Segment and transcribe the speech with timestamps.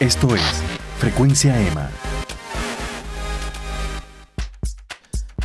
[0.00, 0.42] Esto es
[0.98, 1.90] Frecuencia EMA.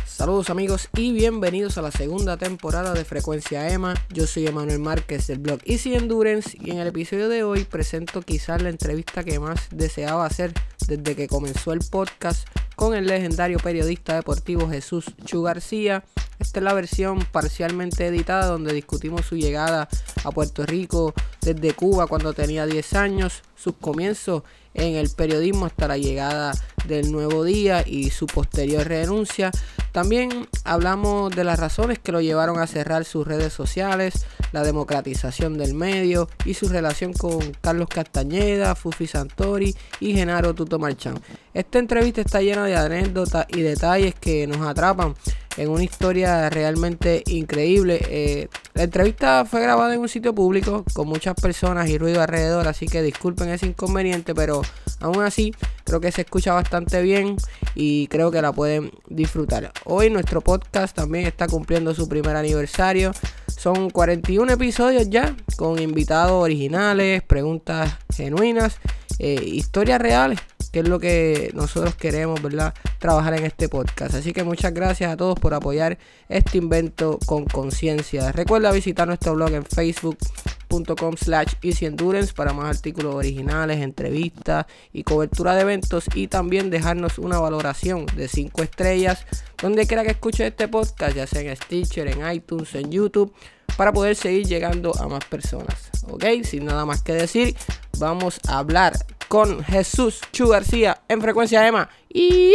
[0.06, 3.94] Saludos amigos y bienvenidos a la segunda temporada de Frecuencia EMA.
[4.10, 8.22] Yo soy Emanuel Márquez del blog Easy Endurance y en el episodio de hoy presento
[8.22, 10.52] quizás la entrevista que más deseaba hacer
[10.86, 12.46] desde que comenzó el podcast
[12.76, 16.04] con el legendario periodista deportivo Jesús Chu García.
[16.38, 19.88] Esta es la versión parcialmente editada donde discutimos su llegada
[20.24, 24.42] a Puerto Rico desde Cuba cuando tenía 10 años, sus comienzos
[24.74, 26.52] en el periodismo hasta la llegada
[26.86, 29.50] del nuevo día y su posterior renuncia.
[29.94, 35.56] También hablamos de las razones que lo llevaron a cerrar sus redes sociales, la democratización
[35.56, 41.20] del medio y su relación con Carlos Castañeda, Fufi Santori y Genaro Tuto Marchán.
[41.54, 45.14] Esta entrevista está llena de anécdotas y detalles que nos atrapan
[45.56, 48.00] en una historia realmente increíble.
[48.08, 52.66] Eh, la entrevista fue grabada en un sitio público con muchas personas y ruido alrededor,
[52.68, 54.62] así que disculpen ese inconveniente, pero
[55.00, 55.54] aún así
[55.84, 57.36] creo que se escucha bastante bien
[57.74, 59.72] y creo que la pueden disfrutar.
[59.84, 63.12] Hoy nuestro podcast también está cumpliendo su primer aniversario.
[63.46, 68.78] Son 41 episodios ya con invitados originales, preguntas genuinas,
[69.18, 70.40] eh, historias reales
[70.74, 72.74] que es lo que nosotros queremos, ¿verdad?
[72.98, 74.16] Trabajar en este podcast.
[74.16, 75.98] Así que muchas gracias a todos por apoyar
[76.28, 78.32] este invento con conciencia.
[78.32, 85.54] Recuerda visitar nuestro blog en facebook.com slash easyendurance para más artículos originales, entrevistas y cobertura
[85.54, 89.26] de eventos y también dejarnos una valoración de 5 estrellas
[89.62, 93.32] donde quiera que escuche este podcast, ya sea en Stitcher, en iTunes, en YouTube,
[93.76, 95.90] para poder seguir llegando a más personas.
[96.08, 97.54] Ok, sin nada más que decir,
[97.98, 98.94] vamos a hablar
[99.28, 101.88] con Jesús Chu García en frecuencia EMA.
[102.08, 102.54] y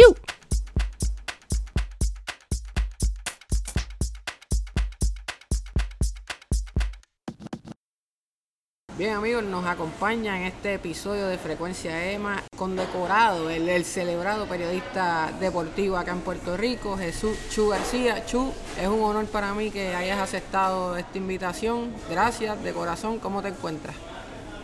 [9.00, 15.32] Bien amigos, nos acompaña en este episodio de Frecuencia EMA condecorado el, el, celebrado periodista
[15.40, 18.26] deportivo acá en Puerto Rico, Jesús Chu García.
[18.26, 21.94] Chu, es un honor para mí que hayas aceptado esta invitación.
[22.10, 23.96] Gracias de corazón, ¿cómo te encuentras?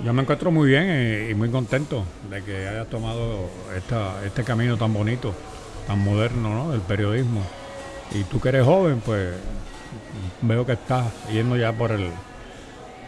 [0.04, 3.48] Yo me encuentro muy bien eh, y, muy contento de que hayas tomado
[4.24, 5.32] este camino tan bonito,
[5.86, 6.70] tan moderno, ¿no?
[6.70, 7.42] Del periodismo.
[8.12, 9.34] Y tú que eres joven, pues
[10.42, 12.10] veo que estás yendo ya por el,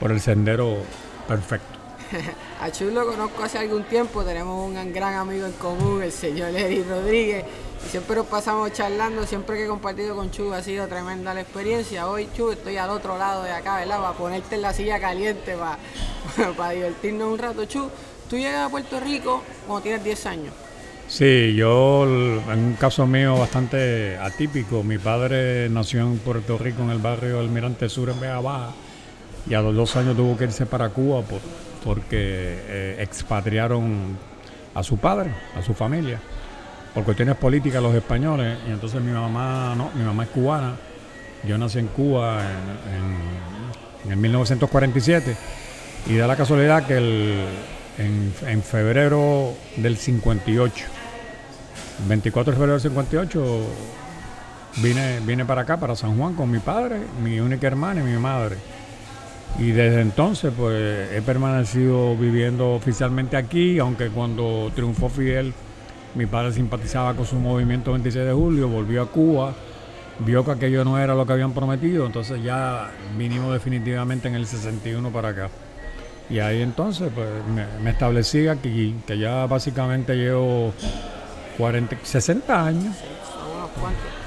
[0.01, 0.79] por el sendero
[1.27, 1.79] perfecto.
[2.61, 6.51] A Chu lo conozco hace algún tiempo, tenemos un gran amigo en común, el señor
[6.57, 7.45] Eric Rodríguez,
[7.87, 12.09] siempre nos pasamos charlando, siempre que he compartido con Chu ha sido tremenda la experiencia.
[12.09, 14.01] Hoy, Chu, estoy al otro lado de acá, ¿verdad?
[14.01, 17.65] Para ponerte en la silla caliente, para, divertirnos un rato.
[17.65, 17.91] Chu,
[18.29, 20.55] tú llegas a Puerto Rico cuando tienes 10 años.
[21.07, 26.91] Sí, yo, en un caso mío bastante atípico, mi padre nació en Puerto Rico, en
[26.91, 28.75] el barrio Almirante Sur, en Vega Baja,
[29.49, 31.23] y a los dos años tuvo que irse para Cuba
[31.83, 32.19] porque
[32.69, 34.19] eh, expatriaron
[34.75, 36.21] a su padre, a su familia
[36.99, 40.75] por cuestiones políticas los españoles y entonces mi mamá no, mi mamá es cubana.
[41.47, 42.43] Yo nací en Cuba
[44.05, 45.37] en, en, 1947
[46.09, 47.45] y da la casualidad que el,
[47.99, 50.87] en, febrero del 58,
[52.09, 53.61] 24 de febrero del 58,
[54.79, 58.19] vine, vine para acá, para San Juan, con mi padre, mi única hermana y mi
[58.19, 58.57] madre.
[59.61, 65.55] Y desde entonces, pues he permanecido viviendo oficialmente aquí, aunque cuando triunfó Fidel
[66.15, 69.55] mi padre simpatizaba con su movimiento 26 de julio, volvió a Cuba,
[70.21, 74.47] vio que aquello no era lo que habían prometido, entonces ya vinimos definitivamente en el
[74.47, 75.51] 61 para acá.
[76.31, 77.29] Y ahí entonces pues,
[77.83, 80.73] me, establecí aquí, que ya básicamente llevo
[81.57, 82.97] 40, 60 años.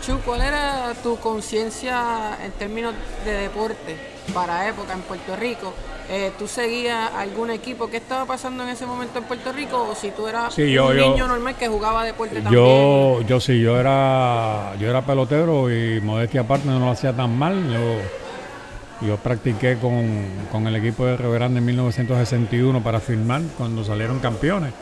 [0.02, 2.94] Chu, ¿cuál era tu conciencia en términos
[3.24, 3.98] de deporte
[4.34, 5.74] para época en Puerto Rico?
[6.14, 7.90] Eh, ¿Tú seguías algún equipo?
[7.90, 9.88] ¿Qué estaba pasando en ese momento en Puerto Rico?
[9.90, 12.54] ¿O si tú eras un niño normal que jugaba deporte también?
[12.54, 17.38] Yo, yo sí, yo era, yo era pelotero y modestia aparte no lo hacía tan
[17.38, 17.56] mal.
[17.72, 23.82] Yo, yo practiqué con, con el equipo de Río Grande en 1961 para firmar cuando
[23.86, 24.74] salieron campeones.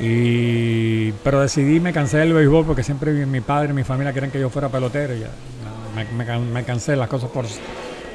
[0.00, 4.32] Y, pero decidí, me cansé del béisbol porque siempre mi, padre y mi familia querían
[4.32, 5.14] que yo fuera pelotero.
[5.14, 5.30] Y ya,
[6.52, 7.30] me, cansé, las cosas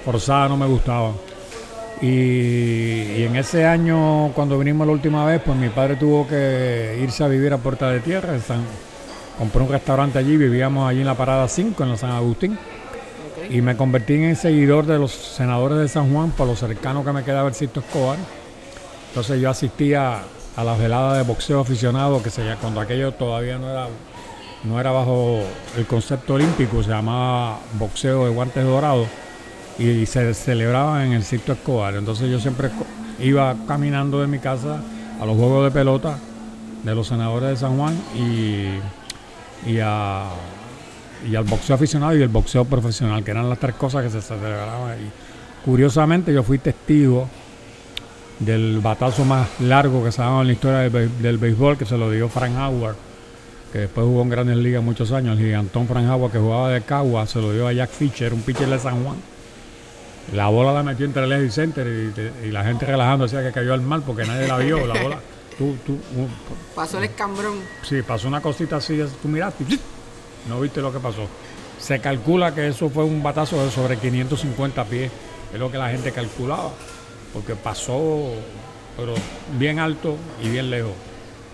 [0.03, 1.13] forzadas no me gustaban.
[2.01, 7.23] Y, en ese año, cuando vinimos la última vez, pues mi padre tuvo que irse
[7.23, 8.33] a vivir a Puerta de Tierra.
[9.37, 12.57] compró un restaurante allí, vivíamos allí en la Parada 5, en la San Agustín.
[13.49, 17.11] Y me convertí en seguidor de los senadores de San Juan por lo cercano que
[17.11, 18.17] me quedaba el sitio Escobar.
[19.09, 20.21] Entonces yo asistía
[20.55, 23.87] a las veladas de boxeo aficionado, que se, cuando aquello todavía no era,
[24.63, 25.41] no era bajo
[25.77, 29.07] el concepto olímpico, se llamaba boxeo de guantes dorados,
[29.77, 31.95] y, se celebraba en el sitio Escobar.
[31.95, 32.69] Entonces yo siempre
[33.19, 34.81] iba caminando de mi casa
[35.19, 36.19] a los juegos de pelota
[36.83, 43.23] de los senadores de San Juan y, y, al boxeo aficionado y el boxeo profesional,
[43.23, 45.09] que eran las tres cosas que se celebraban ahí.
[45.63, 47.27] Curiosamente, yo fui testigo
[48.39, 51.97] del batazo más largo que se ha dado en la historia del béisbol, que se
[51.97, 52.95] lo dio Frank Howard,
[53.71, 55.37] que después jugó en Grandes Ligas muchos años.
[55.37, 58.41] El gigantón Frank Howard, que jugaba de Cagua, se lo dio a Jack Fisher, un
[58.41, 59.15] pitcher de San Juan.
[60.31, 63.51] La bola la metió entre el Legislative Center y, y la gente relajando decía que
[63.51, 64.87] cayó al mar porque nadie la vio.
[64.87, 65.19] La bola,
[65.57, 65.97] tú, tú,
[66.75, 67.59] Pasó el escambrón.
[67.83, 69.79] Sí, pasó una cosita así, tú miraste, y
[70.49, 71.27] no viste lo que pasó.
[71.79, 75.11] Se calcula que eso fue un batazo de sobre 550 pies,
[75.53, 76.71] es lo que la gente calculaba,
[77.33, 78.31] porque pasó,
[78.97, 79.13] pero
[79.57, 80.93] bien alto y bien lejos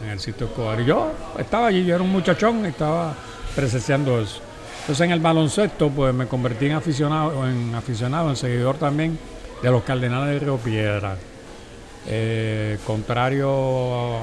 [0.04, 0.80] en el sitio Escobar.
[0.82, 3.14] Y yo estaba allí, yo era un muchachón y estaba
[3.56, 4.42] presenciando eso.
[4.90, 9.20] Entonces en el baloncesto, pues me convertí en aficionado, en aficionado, en seguidor también
[9.62, 11.16] de los Cardenales de Río Piedra.
[12.08, 14.18] Eh, contrario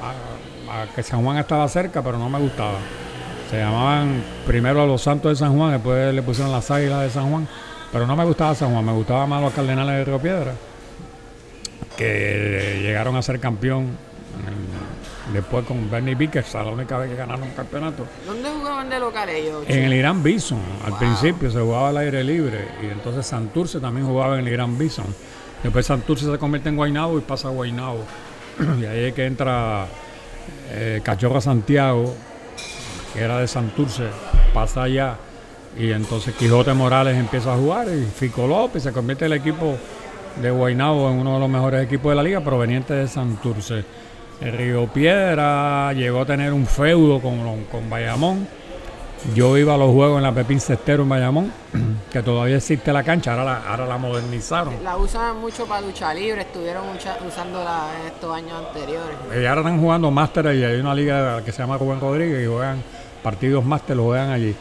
[0.00, 2.78] a, que San Juan estaba cerca, pero no me gustaba.
[3.50, 7.10] Se llamaban primero a los Santos de San Juan, después le pusieron las Águilas de
[7.10, 7.48] San Juan,
[7.90, 10.52] pero no me gustaba San Juan, me gustaba más los Cardenales de Río Piedra,
[11.96, 13.88] que llegaron a ser campeón
[15.32, 18.06] después con Bernie Vickers, la única vez que ganaron un campeonato.
[18.26, 19.64] ¿Dónde jugaban de local ellos?
[19.68, 20.98] En el Irán Bison, al Wow.
[20.98, 25.06] principio se jugaba al aire libre y entonces Santurce también jugaba en el Irán Bison.
[25.62, 28.04] Después Santurce se convierte en Guaynabo y pasa a Guaynabo.
[28.80, 29.86] y ahí es que entra
[30.70, 32.14] eh, Cachorro Santiago,
[33.12, 34.04] que era de Santurce,
[34.54, 35.16] pasa allá
[35.78, 39.76] y entonces Quijote Morales empieza a jugar y Fico López se convierte el equipo
[40.40, 43.84] de Guaynabo en uno de los mejores equipos de la liga proveniente de Santurce.
[44.40, 48.46] Río Piedra llegó a tener un feudo con, con Bayamón.
[49.34, 51.52] Yo iba a los juegos en la Pepín Cestero en Bayamón,
[52.12, 54.74] que todavía existe la cancha, ahora la, ahora la modernizaron.
[54.84, 56.84] La usan mucho para lucha libre, estuvieron
[57.26, 59.16] usándola en estos años anteriores.
[59.34, 62.46] Y ahora están jugando máster y hay una liga que se llama Rubén Rodríguez y
[62.46, 62.82] juegan
[63.22, 64.54] partidos máster, lo juegan allí.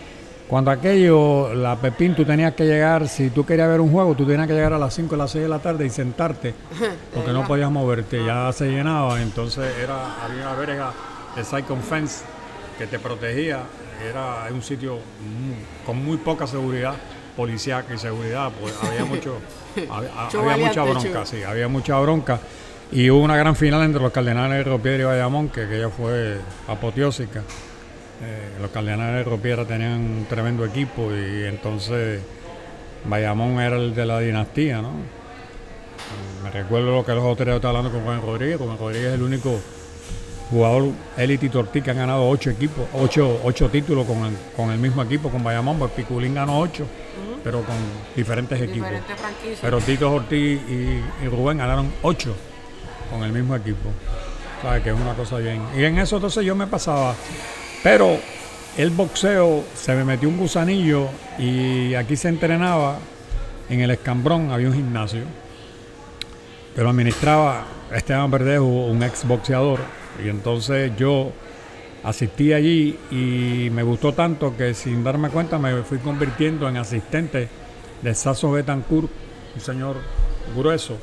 [0.47, 4.27] Cuando aquello, la Pepín, tú tenías que llegar, si tú querías ver un juego, tú
[4.27, 6.53] tenías que llegar a las 5 o las 6 de la tarde y sentarte,
[7.13, 10.93] porque no podías moverte, ya se llenaba, entonces era, había una verja
[11.35, 12.25] de Cycon Fence
[12.77, 13.63] que te protegía,
[14.07, 14.99] era un sitio
[15.83, 16.93] con muy poca seguridad
[17.35, 19.37] policial y seguridad, pues había mucho,
[19.89, 22.39] había, mucha bronca, sí, había mucha bronca.
[22.91, 25.89] Y hubo una gran final entre los Cardenales de Río Piedra y Bayamón, que aquella
[25.89, 26.37] fue
[26.67, 27.41] apoteósica.
[28.21, 32.21] Eh, los Cardenales de Río Piedra tenían un tremendo equipo y entonces
[33.05, 34.91] Bayamón era el de la dinastía, ¿no?
[36.43, 38.57] Me recuerdo lo que los otros días estaba hablando con Juan Rodríguez.
[38.57, 39.59] Juan Rodríguez es el único
[40.49, 44.71] jugador élite y Tortí que han ganado ocho equipos, ocho, ocho títulos con el, con
[44.71, 46.85] el mismo equipo, con Bayamón, pues Piculín ganó ocho,
[47.43, 47.75] pero con
[48.15, 48.89] diferentes equipos.
[48.89, 49.59] Diferentes.
[49.59, 52.35] Pero Tito Ortiz y, y Rubén ganaron ocho
[53.11, 53.89] con el mismo equipo.
[54.61, 54.83] ¿Sabes?
[54.83, 55.61] Que es una cosa bien.
[55.75, 57.15] Y en eso entonces yo me pasaba.
[57.85, 58.17] Pero
[58.77, 62.97] el boxeo se me metió un gusanillo y aquí se entrenaba
[63.69, 65.21] en el Escambrón, había un gimnasio
[66.73, 69.81] que lo administraba Esteban Verdejo, un ex boxeador.
[70.25, 71.31] Y entonces yo
[72.03, 77.49] asistí allí y me gustó tanto que sin darme cuenta me fui convirtiendo en asistente
[78.01, 79.11] de Sasso Betancourt,
[79.53, 79.97] un señor
[80.57, 80.97] grueso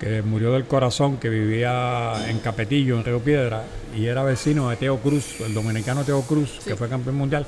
[0.00, 3.64] que murió del corazón, que vivía en Capetillo, en Río Piedra,
[3.94, 7.46] y era vecino de Teo Cruz, el dominicano Teo Cruz, que fue campeón mundial.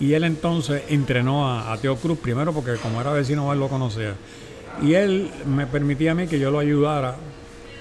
[0.00, 3.68] Y él entonces entrenó a, a Teo Cruz, primero porque como era vecino, él lo
[3.68, 4.14] conocía.
[4.82, 7.14] Y él me permitía a mí que yo lo ayudara,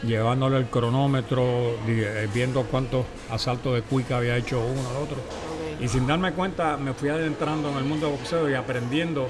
[0.03, 1.43] llevándole el cronómetro,
[1.87, 5.17] eh, viendo cuántos asaltos de cuica había hecho uno al otro.
[5.79, 9.27] Y sin darme cuenta me fui adentrando en el mundo del boxeo y aprendiendo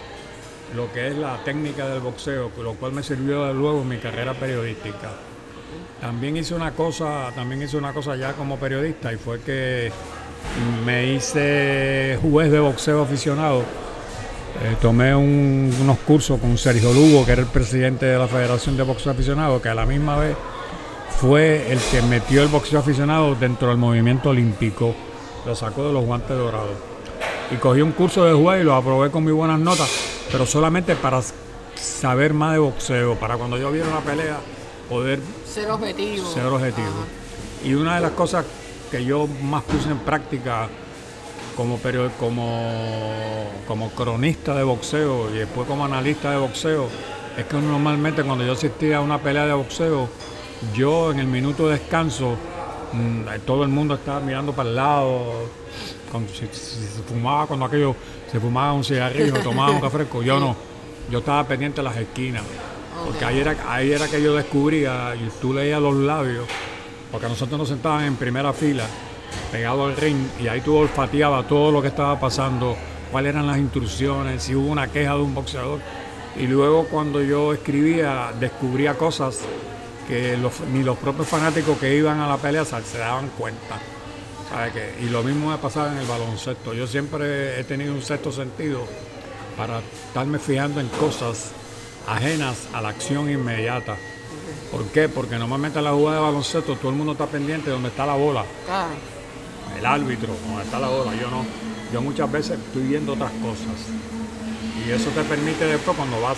[0.76, 4.34] lo que es la técnica del boxeo, lo cual me sirvió luego en mi carrera
[4.34, 5.10] periodística.
[6.00, 9.92] También hice una cosa, también hice una cosa ya como periodista y fue que
[10.86, 13.60] me hice juez de boxeo aficionado.
[14.64, 18.76] Eh, tomé un- unos cursos con Sergio Lugo, que era el presidente de la Federación
[18.78, 20.36] de Boxeo Aficionado, que a la misma vez
[21.20, 24.94] fue el que metió el boxeo aficionado dentro del movimiento olímpico.
[25.46, 26.72] Lo sacó de los guantes dorados.
[27.52, 29.90] Y cogí un curso de juez y lo aprobé con muy buenas notas,
[30.32, 31.22] pero solamente para
[31.76, 34.38] saber más de boxeo, para cuando yo viera una pelea
[34.90, 36.32] poder Ser objetivo.
[36.32, 36.88] ser objetivo.
[37.64, 38.46] Y una de las cosas
[38.90, 40.68] que yo más puse en práctica
[41.56, 46.88] como, perio- como, como cronista de boxeo y después como analista de boxeo
[47.38, 50.10] es que normalmente cuando yo asistía a una pelea de boxeo,
[50.74, 52.36] yo en el minuto de descanso,
[52.94, 55.22] mm, todo el mundo estaba mirando para el lado,
[56.34, 57.96] si, si se fumaba cuando aquello,
[58.32, 60.56] se fumaba un cigarrillo, tomaba un café, yo no,
[61.10, 62.44] yo estaba pendiente de las esquinas.
[63.06, 66.46] Porque ahí era, ahí era que yo descubría, y tú leías los labios,
[67.12, 68.84] porque nosotros nos sentaban en primera fila,
[69.52, 72.76] pegado al ring, y ahí tú olfateabas todo lo que estaba pasando,
[73.12, 75.80] cuáles eran las instrucciones, si hubo una queja de un boxeador.
[76.38, 79.40] Y luego cuando yo escribía, descubría cosas
[80.08, 83.78] que los- ni los propios fanáticos que iban a la pelea se daban cuenta.
[84.52, 85.06] ¿Sabe qué?
[85.06, 86.74] Y lo mismo me pasaba en el baloncesto.
[86.74, 88.82] Yo siempre he tenido un sexto sentido
[89.58, 91.52] para estarme fijando en cosas
[92.08, 93.96] ajenas a la acción inmediata.
[94.72, 95.08] ¿Por qué?
[95.08, 98.06] Porque normalmente en la jugada de baloncesto todo el mundo está pendiente de donde está
[98.06, 98.90] la bola, Claro.
[99.78, 101.14] el árbitro, donde está la bola.
[101.16, 101.46] Yo no.
[101.94, 103.68] Yo muchas veces estoy viendo otras cosas.
[104.86, 106.38] Y eso te permite después cuando vas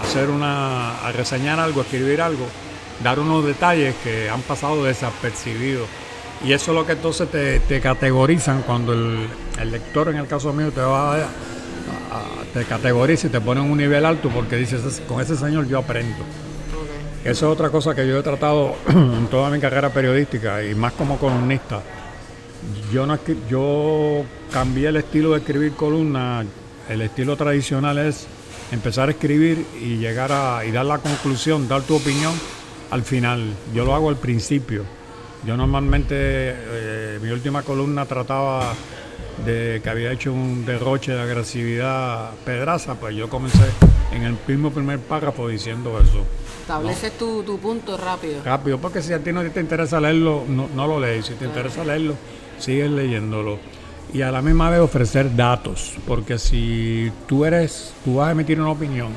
[0.00, 2.46] a hacer una, a reseñar algo, a escribir algo,
[3.04, 5.86] dar unos detalles que han pasado desapercibidos.
[6.44, 9.26] Y eso es lo que entonces te, te categorizan cuando el,
[9.60, 11.26] el lector, en el caso mío, te va a, a-
[12.54, 15.68] te categoriza y te pone en un nivel alto porque dices, "Es- con ese señor
[15.68, 16.16] yo aprendo.
[16.18, 17.26] Ok.
[17.26, 20.92] Eso es otra cosa que yo he tratado en toda mi carrera periodística y más
[20.94, 21.82] como columnista.
[22.92, 23.18] Yo no
[23.48, 26.44] yo cambié el estilo de escribir columna.
[26.88, 28.26] El estilo tradicional es
[28.72, 32.32] empezar a escribir y llegar a y dar la conclusión, dar tu opinión
[32.90, 33.44] al final.
[33.74, 34.84] Yo lo hago al principio.
[35.44, 38.74] Yo normalmente eh, mi última columna trataba
[39.44, 43.64] de que había hecho un derroche de agresividad Pedraza, pues yo comencé
[44.12, 46.24] en el mismo primer párrafo diciendo eso.
[46.60, 48.42] Estableces tu, tu punto rápido.
[48.44, 51.26] Rápido, porque si a ti no te interesa leerlo, no, no lo lees.
[51.26, 52.14] Si te interesa leerlo,
[52.58, 53.58] sigues leyéndolo.
[54.12, 58.60] Y a la misma vez ofrecer datos, porque si tú eres, tú vas a emitir
[58.60, 59.08] una opinión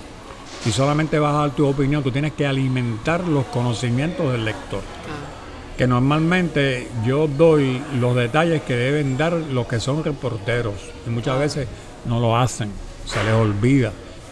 [0.66, 4.82] y solamente vas a dar tu opinión, tú tienes que alimentar los conocimientos del lector.
[4.82, 5.33] Ah,
[5.78, 10.76] Que normalmente yo doy los detalles que deben dar los que son reporteros
[11.08, 11.68] y muchas veces
[12.06, 12.70] no lo hacen,
[13.06, 13.92] se les olvida.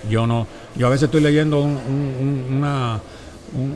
[0.09, 0.45] Yo no,
[0.75, 2.15] yo a veces estoy leyendo un, un-
[2.49, 2.99] un- una,
[3.53, 3.75] un,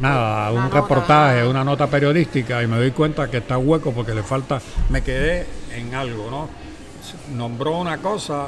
[0.00, 3.92] nada, Una un nota, reportaje, una nota periodística y me doy cuenta que está hueco
[3.92, 6.48] porque le falta, me quedé en algo, ¿no?
[7.36, 8.46] Nombró una cosa,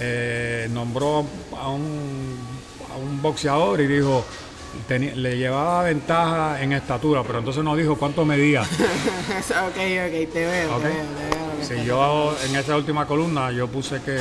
[0.00, 1.24] eh, nombró
[1.60, 2.36] a un,
[2.92, 4.24] a un boxeador y dijo,
[5.16, 8.62] le llevaba ventaja en estatura, pero entonces no dijo cuánto medía.
[8.62, 10.82] ok, ok, te veo, Ok.
[10.82, 11.46] te veo, te veo.
[11.52, 14.18] lo que Si yo en esa última columna yo puse que,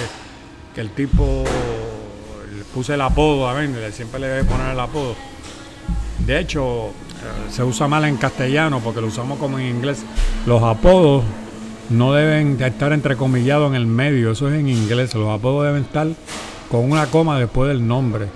[0.76, 1.44] que el tipo
[2.58, 5.16] le puse el apodo, a ver, le- siempre le debe poner el apodo.
[6.26, 6.92] De hecho, eh,
[7.52, 10.04] se usa mal en castellano porque lo usamos como en inglés.
[10.46, 11.24] Los apodos
[11.90, 15.14] no deben de estar entrecomillados en el medio, eso es en inglés.
[15.16, 16.08] Los apodos deben estar
[16.70, 18.28] con una coma después del nombre.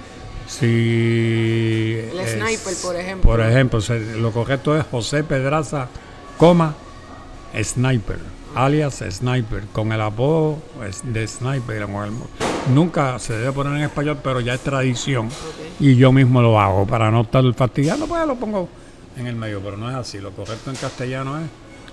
[0.60, 3.29] Si El sniper, por ejemplo.
[3.31, 5.88] Por ejemplo, se- lo correcto es José Pedraza,
[6.38, 6.75] coma,
[7.62, 8.20] Sniper,
[8.55, 10.58] alias Sniper, con el apodo
[11.03, 11.86] de Sniper.
[11.86, 15.29] con el- nunca se debe poner en español, pero ya es tradición.
[15.79, 18.70] Y yo mismo lo hago para no estar fastidiando, pues lo pongo
[19.17, 20.20] en el medio, pero no es así.
[20.20, 21.46] Lo correcto en castellano es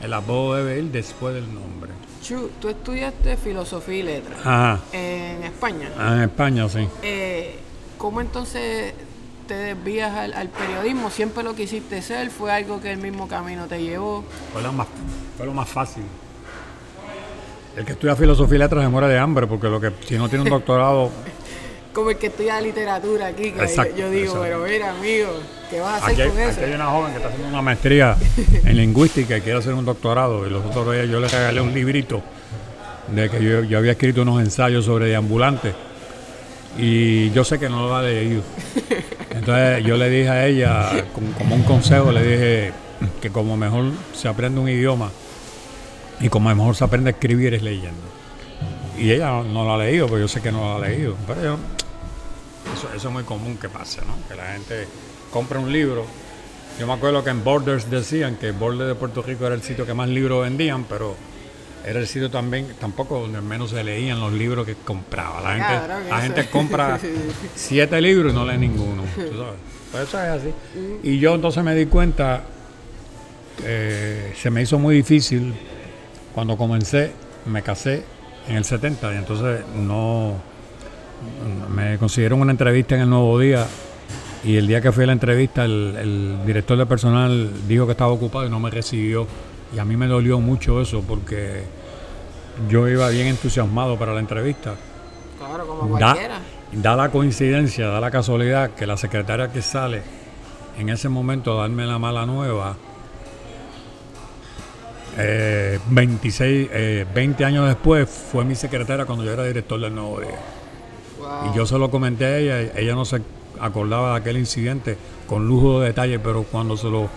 [0.05, 1.91] el apodo debe ir después del nombre.
[2.23, 5.88] Chu, tú estudiaste filosofía y letras Ajá, en España.
[5.99, 6.87] ah, en España sí.
[7.03, 7.57] Eh,
[7.99, 8.95] ¿Cómo entonces
[9.47, 11.11] te desvías al, al periodismo?
[11.11, 12.31] ¿Siempre lo quisiste ser?
[12.31, 14.25] ¿Fue algo que el mismo camino te llevó?
[14.52, 14.87] Fue lo más,
[15.37, 16.05] fue lo más fácil.
[17.76, 20.28] El que estudia filosofía y letras se muere de hambre, porque lo que si no
[20.28, 21.11] tiene un doctorado
[21.93, 24.43] Como el que estudia literatura aquí, que Exacto, yo, digo, exacto.
[24.43, 25.31] pero mira, amigo,
[25.69, 26.50] ¿qué vas a hacer hay, con eso?
[26.50, 28.17] aquí hay una joven que está haciendo una maestría
[28.64, 30.47] en lingüística y quiere hacer un doctorado.
[30.47, 32.23] Y los otros días yo le regalé un librito
[33.09, 35.75] de que yo, yo había escrito unos ensayos sobre deambulantes.
[36.77, 38.43] Y yo sé que no lo ha leído.
[39.31, 42.73] Entonces yo le dije a ella, como, un consejo, le dije
[43.21, 45.11] que como mejor se aprende un idioma
[46.21, 48.03] y como mejor se aprende a escribir es leyendo.
[48.99, 51.17] Y ella no, lo ha leído, pero yo sé que no lo ha leído.
[51.27, 51.59] Pero yo,
[52.77, 54.17] eso, eso es muy común que pase, ¿no?
[54.29, 54.87] Que la gente
[55.33, 56.05] compra un libro.
[56.79, 59.87] Yo me acuerdo que en Borders decían que Borders de Puerto Rico era el sitio
[59.87, 61.17] que más libros vendían, pero
[61.85, 65.41] era el sitio también, tampoco donde menos se leían los libros que compraba.
[65.41, 66.99] La gente, la gente compra
[67.55, 69.03] siete libros y no lee ninguno.
[69.15, 69.55] tú sabes.
[69.91, 70.55] Pues eso es así.
[71.03, 72.43] Y yo entonces me di cuenta,
[73.65, 75.55] eh, se me hizo muy difícil
[76.35, 77.13] cuando comencé,
[77.47, 78.05] me casé
[78.49, 80.37] en el 70 y entonces no
[81.75, 83.67] me consiguieron una entrevista en el Nuevo Día
[84.45, 87.93] y el día que fui a la entrevista el, el director de personal dijo que
[87.93, 89.27] estaba ocupado y no me recibió
[89.75, 91.63] y a mí me dolió mucho eso porque
[92.69, 94.75] yo iba bien entusiasmado para la entrevista.
[95.39, 96.41] Claro, como Da, cualquiera.
[96.73, 100.03] da la coincidencia, da la casualidad que la secretaria que sale
[100.79, 102.77] en ese momento a darme la mala nueva,
[105.17, 110.21] eh, 26, eh, 20 años después fue mi secretaria cuando yo era director del Nuevo
[110.21, 110.39] Día.
[111.19, 111.53] Wow.
[111.53, 113.21] Y yo se lo comenté a ella, ella no se,
[113.61, 114.97] acordaba de aquel incidente
[115.27, 117.09] con lujo de detalle, pero cuando se lo,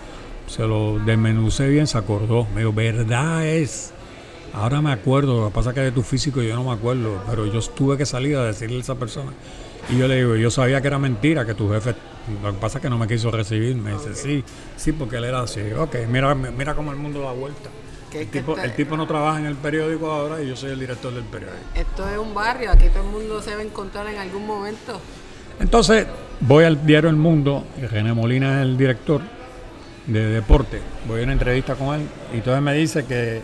[0.46, 2.46] se lo desmenucé bien se acordó.
[2.54, 3.92] Me dijo, verdad es.
[4.52, 7.22] Ahora me acuerdo, lo que pasa es que de tu físico yo no me acuerdo,
[7.28, 9.32] pero yo tuve que salir a decirle a esa persona.
[9.88, 11.94] Y yo le digo, yo sabía que era mentira, que tu jefe,
[12.42, 13.74] lo que pasa es que no me quiso recibir.
[13.76, 14.44] Me dice, sí,
[14.76, 15.60] sí, porque él era así.
[15.72, 17.70] Ok, mira, mira cómo el mundo da vuelta.
[18.12, 21.14] El tipo, el tipo, no trabaja en el periódico ahora y yo soy el director
[21.14, 21.62] del periódico.
[21.74, 25.00] Esto es un barrio, aquí todo el mundo se va a encontrar en algún momento.
[25.58, 26.06] Entonces
[26.40, 29.22] voy al diario El Mundo, y René Molina es el director
[30.06, 30.80] de deporte.
[31.06, 33.40] Voy a una entrevista con él y entonces me dice que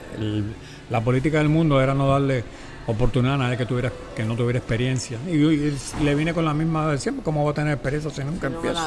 [0.90, 2.44] la política del mundo era no darle
[2.86, 5.18] oportunidad a nadie que tuviera que no tuviera experiencia.
[5.26, 8.46] Y, le vine con la misma de siempre, ¿cómo voy a tener experiencia si nunca
[8.46, 8.80] empiezo?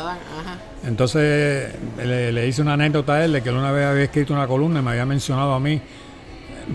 [0.83, 1.73] Entonces
[2.03, 4.79] le, hice una anécdota a él de que él una vez había escrito una columna
[4.79, 5.79] y me había mencionado a mí,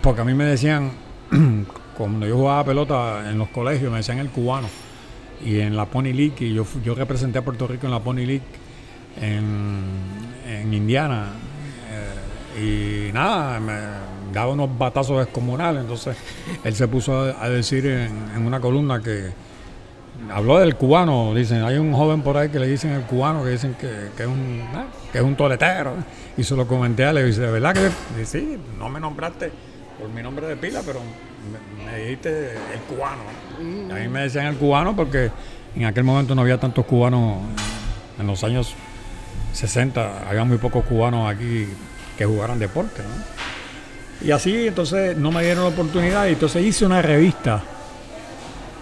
[0.03, 0.93] porque a mí me decían,
[1.99, 4.69] cuando yo jugaba pelota en los colegios, me decían el cubano.
[5.45, 8.25] Y en la Pony League, y yo, yo representé a Puerto Rico en la Pony
[8.25, 8.43] League
[9.21, 9.83] en,
[10.47, 11.33] en Indiana.
[12.57, 13.75] Eh, y nada, me,
[14.33, 15.83] daba unos batazos descomunales.
[15.83, 16.17] Entonces
[16.65, 19.31] él se puso a, decir en, una columna que
[20.31, 21.35] habló del cubano.
[21.35, 24.27] Dicen, hay un joven por ahí que le dicen el cubano, que dicen que, es,
[24.29, 24.63] un,
[25.13, 25.95] que es un toletero.
[26.37, 28.59] Y se lo comenté a él y dice, ¿de verdad que sí?
[28.79, 29.51] No me nombraste
[29.99, 31.01] por mi nombre de pila, pero
[31.85, 33.23] me, dijiste el cubano.
[33.91, 35.31] A mí me decían el cubano porque
[35.75, 37.39] en aquel momento no había tantos cubanos.
[38.19, 38.75] En los años
[39.57, 41.67] 60 había muy pocos cubanos aquí
[42.17, 43.03] que jugaran deporte.
[44.23, 47.63] Y así entonces no me dieron la oportunidad y entonces hice una revista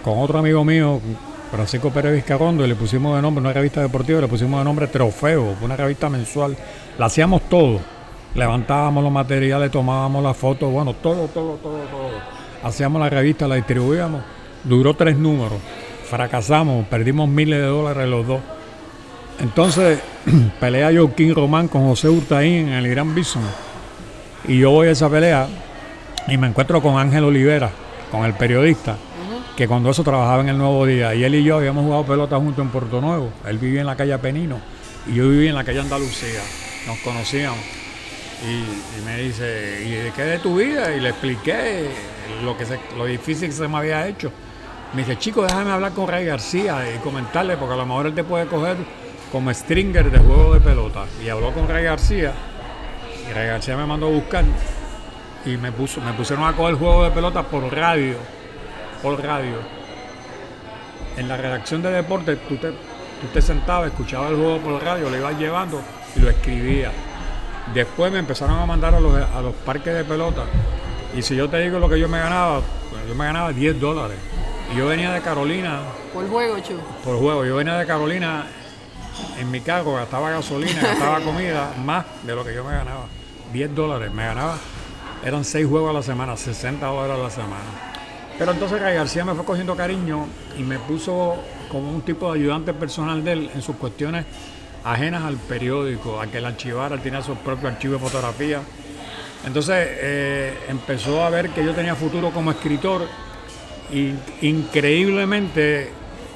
[0.03, 0.99] con otro amigo mío,
[1.49, 4.87] Francisco Pérez Vizcarrondo, y le pusimos de nombre, una revista deportiva, le pusimos de nombre
[4.87, 6.55] Trofeo, una revista mensual.
[6.97, 7.79] La hacíamos todo.
[8.35, 12.09] Levantábamos los materiales, tomábamos las fotos, bueno, todo, todo, todo, todo.
[12.63, 14.21] Hacíamos la revista, la distribuíamos.
[14.63, 15.57] Duró tres números.
[16.09, 18.41] Fracasamos, perdimos miles de dólares los dos.
[19.39, 19.99] Entonces,
[20.59, 23.43] pelea Joaquín Román con José Hurtaín en el Gran Bison
[24.47, 25.47] y yo voy a esa pelea
[26.27, 27.71] y me encuentro con Ángel Olivera,
[28.11, 28.95] con el periodista,
[29.55, 31.15] que cuando eso trabajaba en el Nuevo Día.
[31.15, 33.31] Y él y yo habíamos jugado pelota juntos en Puerto Nuevo.
[33.47, 34.59] Él vivía en la calle Penino
[35.07, 36.41] y yo vivía en la calle Andalucía.
[36.87, 37.59] Nos conocíamos.
[38.43, 40.95] Y, me dice, ¿y de qué de tu vida?
[40.95, 41.89] Y le expliqué
[42.43, 42.65] lo, que
[42.97, 44.31] lo difícil que se me había hecho.
[44.93, 48.13] Me dice, chico, déjame hablar con Ray García y comentarle, porque a lo mejor él
[48.13, 48.77] te puede coger
[49.35, 51.03] como stringer de juego de pelota.
[51.21, 52.31] Y habló con Ray García
[53.29, 54.45] y Ray García me mandó a buscar
[55.45, 58.15] y me, puso, me pusieron a coger juego de pelota por radio.
[59.03, 59.57] Por radio.
[61.17, 65.09] En la redacción de deporte tú te, tú te sentabas, escuchabas el juego por radio,
[65.09, 65.81] lo ibas llevando
[66.15, 66.93] y lo escribías.
[67.73, 70.43] Después me empezaron a mandar a los, a los parques de pelota.
[71.13, 73.81] Y si yo te digo lo que yo me ganaba, pues yo me ganaba 10
[73.81, 74.17] dólares.
[74.73, 75.81] Y yo venía de Carolina.
[76.13, 76.79] ¿Por juego, Chu?
[77.03, 77.43] Por juego.
[77.43, 78.45] Yo venía de Carolina
[79.39, 83.05] en mi cargo gastaba gasolina, gastaba comida, más de lo que yo me ganaba.
[83.53, 84.57] 10 dólares me ganaba.
[85.23, 87.95] Eran 6 juegos a la semana, 60 dólares a la semana.
[88.37, 91.37] Pero entonces Ray García me fue cogiendo cariño y me puso
[91.69, 94.25] como un tipo de ayudante personal de él en sus cuestiones
[94.83, 98.61] ajenas al periódico, a que el archivara, tenía su propio archivo de fotografía.
[99.45, 103.07] Entonces eh, empezó a ver que yo tenía futuro como escritor
[103.91, 105.91] y increíblemente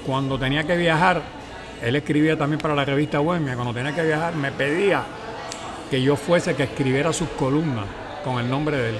[0.05, 1.21] cuando tenía que viajar
[1.81, 3.55] él escribía también para la revista Bohemia.
[3.55, 5.03] Cuando tenía que viajar, me pedía
[5.89, 7.85] que yo fuese que escribiera sus columnas
[8.23, 8.99] con el nombre de él.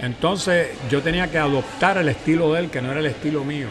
[0.00, 3.68] Entonces yo tenía que adoptar el estilo de él, que no era el estilo mío.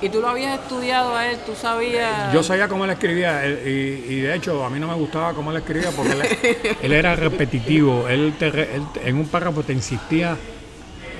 [0.00, 1.38] ¿Y tú lo habías estudiado a él?
[1.46, 2.32] ¿Tú sabías?
[2.32, 5.58] Yo sabía cómo él escribía y, de hecho a mí no me gustaba cómo él
[5.58, 6.12] escribía porque
[6.82, 8.08] él, era repetitivo.
[8.08, 8.34] él,
[9.04, 10.36] en un párrafo te insistía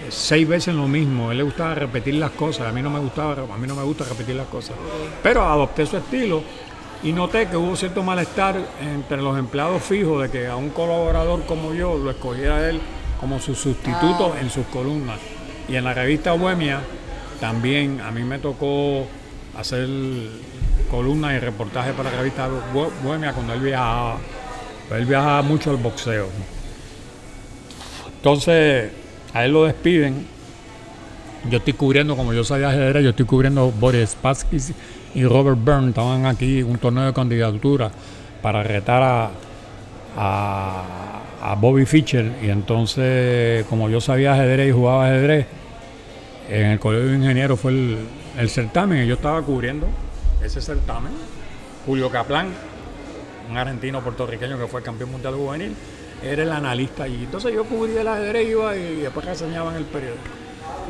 [0.08, 1.28] seis veces lo mismo.
[1.28, 2.66] A él le gustaba repetir las cosas.
[2.66, 4.76] A mí no me gustaba, a mí no me gusta repetir las cosas.
[5.22, 6.42] Pero adopté su estilo
[7.02, 11.44] y noté que hubo cierto malestar entre los empleados fijos de que a un colaborador
[11.46, 12.80] como yo lo escogiera él
[13.20, 14.40] como su sustituto ah.
[14.40, 15.18] en sus columnas.
[15.68, 16.80] Y en la revista Bohemia
[17.40, 19.06] también a mí me tocó
[19.56, 19.88] hacer
[20.90, 22.48] columnas y reportajes para la revista
[23.02, 24.18] Bohemia cuando él viajaba.
[24.90, 26.28] Él viajaba mucho al boxeo.
[28.16, 28.92] Entonces,
[29.32, 30.26] a él lo despiden.
[31.50, 34.58] Yo estoy cubriendo, como yo sabía ajedrez, yo estoy cubriendo Boris Spassky
[35.14, 35.88] y Robert Byrne.
[35.88, 37.90] Estaban aquí en un torneo de candidatura
[38.40, 39.30] para retar a,
[40.16, 42.30] a, Bobby Fischer.
[42.42, 45.46] Y entonces, como yo sabía ajedrez y jugaba ajedrez,
[46.48, 47.98] en el Colegio de Ingenieros fue el,
[48.38, 49.88] el certamen y yo estaba cubriendo
[50.44, 51.12] ese certamen.
[51.86, 52.48] Julio Caplan,
[53.50, 55.74] un argentino puertorriqueño que fue campeón mundial juvenil
[56.22, 57.24] era el analista allí.
[57.24, 60.22] Entonces yo cubría el ajedrez iba y después reseñaba en el periódico.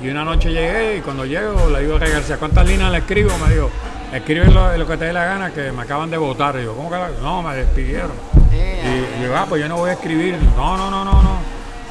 [0.02, 3.30] Y una noche llegué y cuando llego le digo a García, ¿cuántas líneas le escribo?
[3.46, 3.70] Me dijo,
[4.12, 6.56] escribe lo, lo que te dé la gana, que me acaban de votar.
[6.60, 8.10] Y yo, ¿cómo que la- No, me despidieron.
[8.52, 10.36] Eh, Y, y yo, ah, pues yo no voy a escribir.
[10.56, 11.36] No, no, no, no, no.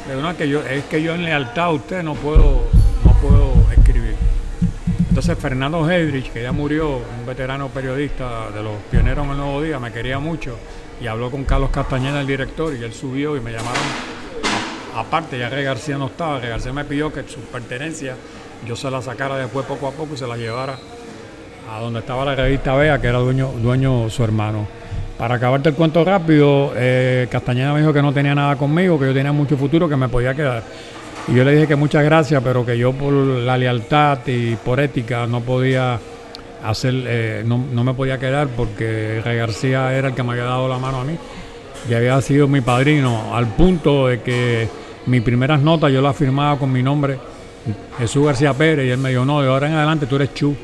[0.08, 2.68] Le digo, no, es que yo, es que yo en lealtad a usted no puedo,
[3.06, 4.16] no puedo escribir.
[5.10, 9.62] Entonces Fernando Heydrich, que ya murió, un veterano periodista de los pioneros en el Nuevo
[9.62, 10.58] Día, me quería mucho
[11.02, 13.84] y habló con Carlos Castañeda, el director, y él subió y me llamaron.
[14.96, 18.18] Aparte, ya Rey García no estaba, Rey García me pidió que sus pertenencias
[18.68, 20.78] yo se las sacara después poco a poco y se las llevara
[21.72, 24.68] a donde estaba la revista Bea, que era dueño, dueño su hermano.
[25.18, 29.06] Para acabarte el cuento rápido, eh, Castañeda me dijo que no tenía nada conmigo, que
[29.06, 30.64] yo tenía mucho futuro, que me podía quedar.
[31.28, 34.80] Y yo le dije que muchas gracias, pero que yo por la lealtad y por
[34.80, 36.00] ética no podía
[36.64, 40.46] hacer, eh, no, no me podía quedar porque Rey García era el que me había
[40.46, 41.18] dado la mano a mí
[41.90, 44.70] y había sido mi padrino, al punto de que
[45.06, 47.18] mis primeras notas yo las firmaba con mi nombre,
[47.98, 50.56] Jesús García Pérez, y él me dijo, no, de ahora en adelante tú eres Chu.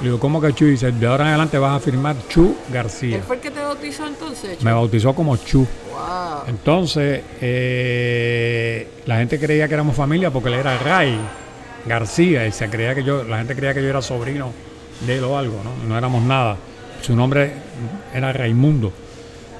[0.00, 0.66] Le digo, ¿cómo que Chu?
[0.66, 3.16] Y dice, de ahora en adelante vas a firmar Chu García.
[3.16, 4.62] ¿Él fue el que te bautizó entonces?
[4.62, 5.66] Me bautizó como Chu.
[5.92, 6.42] Wow.
[6.48, 11.18] Entonces, eh, la gente creía que éramos familia porque él era Ray
[11.86, 14.52] García y se creía que yo, la gente creía que yo era sobrino
[15.00, 15.88] de él o algo, ¿no?
[15.88, 16.56] No éramos nada.
[17.02, 17.52] Su nombre
[18.12, 18.92] era Raimundo.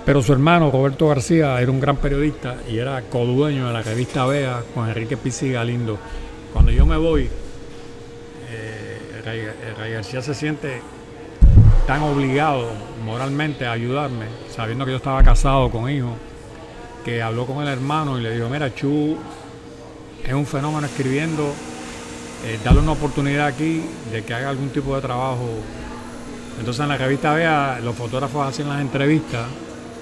[0.05, 4.27] Pero su hermano, Roberto García, era un gran periodista y era codueño de la revista
[4.27, 5.99] Bea con Enrique Pizzi Galindo.
[6.53, 7.23] Cuando yo me voy,
[8.51, 10.83] eh, eh, García se siente
[11.87, 12.70] tan obligado
[13.05, 16.12] moralmente a ayudarme, sabiendo que yo estaba casado con hijos,
[17.05, 19.16] que habló con el hermano y le dijo, mira, Chu
[20.25, 21.53] es un fenómeno escribiendo,
[22.47, 25.49] eh, dale una oportunidad aquí de que haga algún tipo de trabajo.
[26.59, 29.47] Entonces en la revista Vea, los fotógrafos hacían las entrevistas,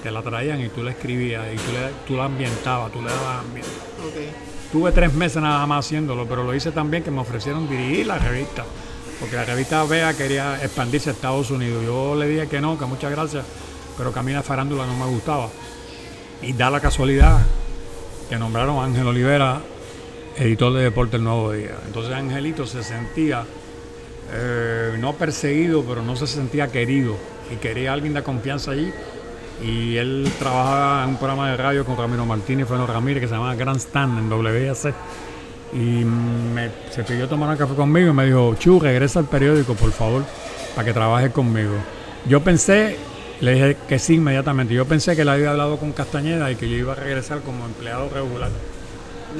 [0.03, 3.09] te la traían y tú la escribías y tú, le, tú la ambientabas, tú le
[3.09, 3.71] dabas ambiente.
[4.71, 8.19] Tuve tres meses nada más haciéndolo, pero lo hice también que me ofrecieron dirigir la
[8.19, 8.65] revista,
[9.19, 11.83] porque la revista Vea quería expandirse a Estados Unidos.
[11.85, 13.45] Yo le dije que no, que muchas gracias,
[13.97, 15.47] pero que a mí la farándula no me gustaba.
[16.41, 17.39] Y da la casualidad
[18.29, 19.61] que nombraron a Ángel Olivera
[20.37, 21.75] editor de Deporte El Nuevo Día.
[21.85, 23.45] Entonces Angelito se sentía
[24.31, 27.15] eh, no perseguido, pero no se sentía querido
[27.51, 28.91] y quería a alguien de confianza allí.
[29.63, 33.27] Y él trabajaba en un programa de radio con Ramiro Martínez y Fernando Ramírez que
[33.27, 34.93] se llamaba Grand Stand en WIAC.
[35.73, 39.73] Y me, se pidió tomar un café conmigo y me dijo, Chu, regresa al periódico,
[39.73, 40.23] por favor,
[40.75, 41.73] para que trabajes conmigo.
[42.27, 42.97] Yo pensé,
[43.41, 44.73] le dije que sí inmediatamente.
[44.73, 47.65] Yo pensé que él había hablado con Castañeda y que yo iba a regresar como
[47.65, 48.49] empleado regular.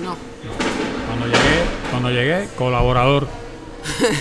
[0.01, 0.82] No.
[1.23, 3.27] Cuando llegué, cuando llegué, colaborador.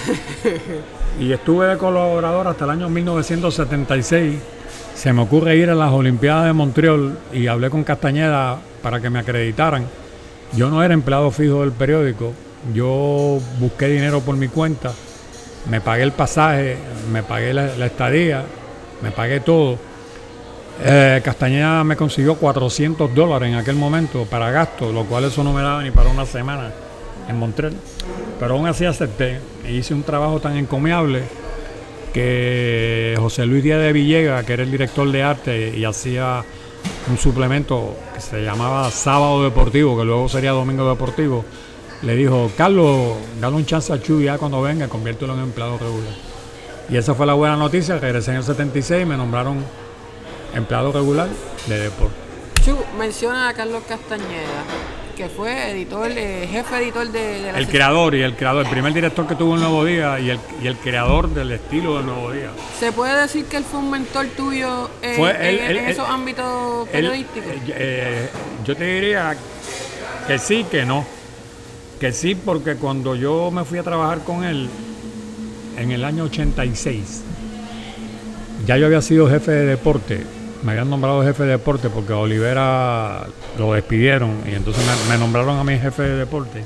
[1.21, 4.39] y estuve de colaborador hasta el año 1976.
[4.95, 9.11] Se me ocurre ir a las Olimpiadas de Montreal y hablé con Castañeda para que
[9.11, 9.85] me acreditaran.
[10.55, 12.35] Yo no era empleado fijo del periódico.
[12.73, 14.93] Yo busqué dinero por mi cuenta.
[15.69, 16.77] Me pagué el pasaje,
[17.13, 18.45] me pagué la, la estadía,
[19.03, 19.77] me pagué todo.
[20.85, 25.53] Eh, Castañeda me consiguió 400 dólares en aquel momento para gastos, lo cual eso no
[25.53, 26.71] me daba ni para una semana
[27.29, 27.75] en Montreal.
[28.39, 31.23] Pero aún así acepté e hice un trabajo tan encomiable
[32.13, 36.45] que José Luis Díaz de Villega, que era el director de arte y hacía
[37.09, 41.45] un suplemento que se llamaba Sábado Deportivo, que luego sería Domingo Deportivo,
[42.03, 46.13] le dijo, Carlos, dale un chance a Chu ya cuando venga, conviértelo en empleado regular.
[46.89, 49.65] Y esa fue la buena noticia, regresé en el 76 y me nombraron
[50.55, 51.29] empleado regular
[51.67, 52.15] de deporte.
[52.65, 54.65] Chu, menciona a Carlos Castañeda,
[55.17, 58.71] que fue editor, eh, jefe editor de, de la El creador y el creador, el
[58.71, 62.07] primer director que tuvo el Nuevo Día y el, y el creador del estilo del
[62.07, 62.51] Nuevo Día.
[62.79, 65.77] ¿Se puede decir que él fue un mentor tuyo en, Fue en- él- en él-
[65.91, 67.51] esos él- ámbitos periodísticos?
[67.51, 68.29] eh, eh,
[68.65, 69.37] yo te diría
[70.27, 71.05] que sí, que no.
[72.01, 74.69] Que sí, porque cuando yo me fui a trabajar con él
[75.79, 77.23] en el año 86,
[78.67, 80.25] ya yo había sido jefe de deporte.
[80.63, 83.27] Me habían nombrado jefe de deporte porque a Olivera
[83.59, 86.65] lo despidieron y entonces me, nombraron a mí jefe de deporte.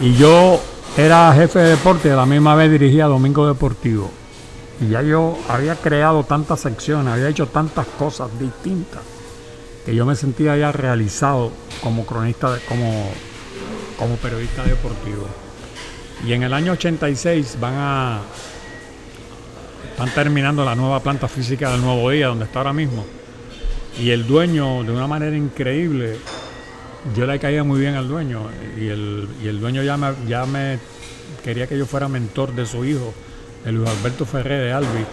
[0.00, 0.60] Y yo
[0.96, 4.10] era jefe de deporte a la misma vez dirigía Domingo Deportivo.
[4.80, 9.02] Y ya yo había creado tantas secciones, había hecho tantas cosas distintas,
[9.84, 11.50] que yo me sentía ya realizado
[11.82, 13.10] como cronista, como,
[13.98, 15.26] como periodista deportivo.
[16.26, 18.20] Y en el año 86 van a
[20.04, 23.04] están terminando la nueva planta física del Nuevo Día, donde está ahora mismo.
[24.00, 26.16] Y el dueño, de una manera increíble,
[27.14, 28.44] yo le caía muy bien al dueño.
[28.78, 30.78] Y el, y el dueño ya me, ya me
[31.44, 33.12] quería que yo fuera mentor de su hijo,
[33.62, 35.04] de Luis Alberto Ferré de Albi,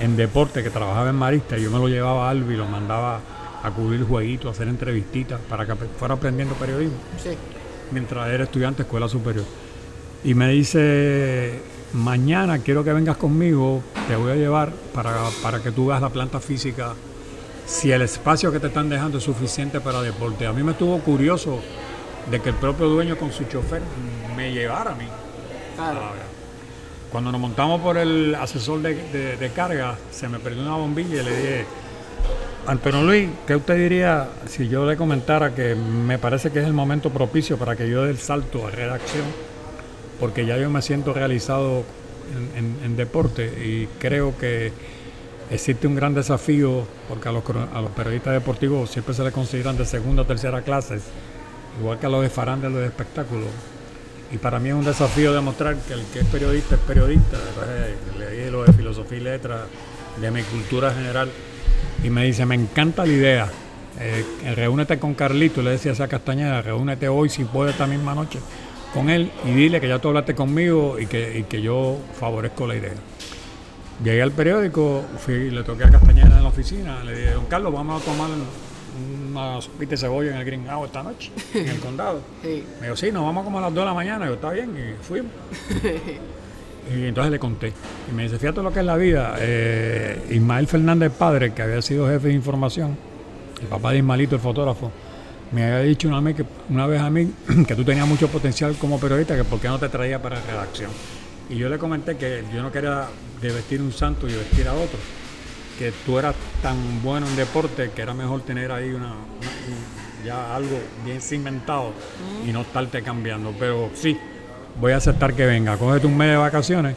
[0.00, 1.56] en deporte, que trabajaba en Marista.
[1.56, 3.20] Yo me lo llevaba a Albi, lo mandaba
[3.62, 7.30] a cubrir jueguitos, a hacer entrevistitas, para que fuera aprendiendo periodismo Sí.
[7.92, 9.44] mientras era estudiante de escuela superior.
[10.24, 11.60] Y me dice
[11.94, 16.10] mañana quiero que vengas conmigo, te voy a llevar para, para que tú veas la
[16.10, 16.92] planta física,
[17.66, 20.46] si el espacio que te están dejando es suficiente para deporte.
[20.46, 21.60] A mí me estuvo curioso
[22.30, 23.80] de que el propio dueño con su chofer
[24.36, 25.04] me llevara a mí.
[25.76, 26.00] Claro.
[26.02, 26.12] Ah,
[27.10, 31.22] Cuando nos montamos por el asesor de, de- de carga, se me perdió una bombilla
[31.22, 31.64] y le dije,
[32.66, 36.72] Antonio Luis, ¿qué usted diría si yo le comentara que me parece que es el
[36.72, 39.24] momento propicio para que yo dé el salto a redacción?
[40.20, 41.84] Porque ya yo me siento realizado
[42.56, 44.72] en, deporte y creo que
[45.50, 47.42] existe un gran desafío, porque a los,
[47.74, 51.00] a los periodistas deportivos siempre se les consideran de segunda o tercera clase,
[51.80, 53.48] igual que a los de farándula de espectáculos.
[54.32, 57.36] Y para mí es un desafío demostrar que el que es periodista es periodista.
[58.18, 59.60] Le dije lo de filosofía y letras,
[60.20, 61.30] de mi cultura general.
[62.02, 63.48] Y me dice, me encanta la idea.
[64.00, 64.24] Eh,
[64.56, 68.40] reúnete con Carlito, le decía a Castañeda, reúnete hoy si puede esta misma noche
[68.94, 72.66] con él y dile que ya tú hablaste conmigo y que, y que yo favorezco
[72.66, 72.92] la idea.
[74.02, 77.72] Llegué al periódico, fui, le toqué a Castañeda en la oficina, le dije, don Carlos,
[77.72, 78.30] vamos a tomar
[79.30, 82.20] una sopita de cebolla en el Green House esta noche, en el condado.
[82.42, 82.64] Sí.
[82.80, 84.26] Me dijo, sí, nos vamos como a las 2 de la mañana.
[84.26, 85.32] Yo, está bien, y fuimos.
[86.94, 87.72] y entonces le conté.
[88.10, 89.36] Y me dice, fíjate lo que es la vida.
[89.38, 92.96] Eh, Ismael Fernández Padre, que había sido jefe de información,
[93.60, 94.90] el papá de Ismaelito, el fotógrafo,
[95.54, 97.32] me había dicho una vez, que, una vez a mí
[97.66, 100.90] que tú tenías mucho potencial como periodista, que por qué no te traía para redacción.
[101.48, 103.06] Y yo le comenté que yo no quería
[103.40, 104.98] de vestir un santo y vestir a otro
[105.78, 110.24] que tú eras tan bueno en deporte que era mejor tener ahí una, una- un-
[110.24, 111.92] ya algo bien cimentado
[112.48, 113.52] y no estarte cambiando.
[113.58, 114.16] Pero sí,
[114.80, 116.96] voy a aceptar que venga, cógete un mes de vacaciones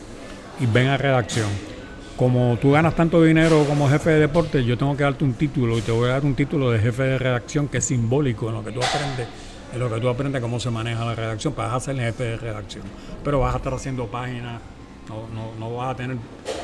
[0.59, 1.49] y ven a redacción.
[2.17, 5.77] Como tú ganas tanto dinero como jefe de deporte, yo tengo que darte un título
[5.77, 8.55] y te voy a dar un título de jefe de redacción que es simbólico en
[8.55, 9.27] lo que tú aprendes,
[9.71, 12.23] en lo que tú aprendes cómo se maneja la redacción, para a ser el jefe
[12.23, 12.83] de redacción.
[13.23, 14.59] Pero vas a estar haciendo páginas,
[15.07, 16.17] no, no, no vas a tener,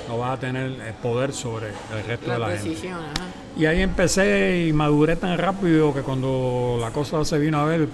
[0.07, 2.89] no vas a tener eh, poder sobre el resto de la gente.
[2.89, 3.11] ajá.
[3.55, 7.87] Y ahí empecé y maduré tan rápido que cuando la cosa se vino a ver,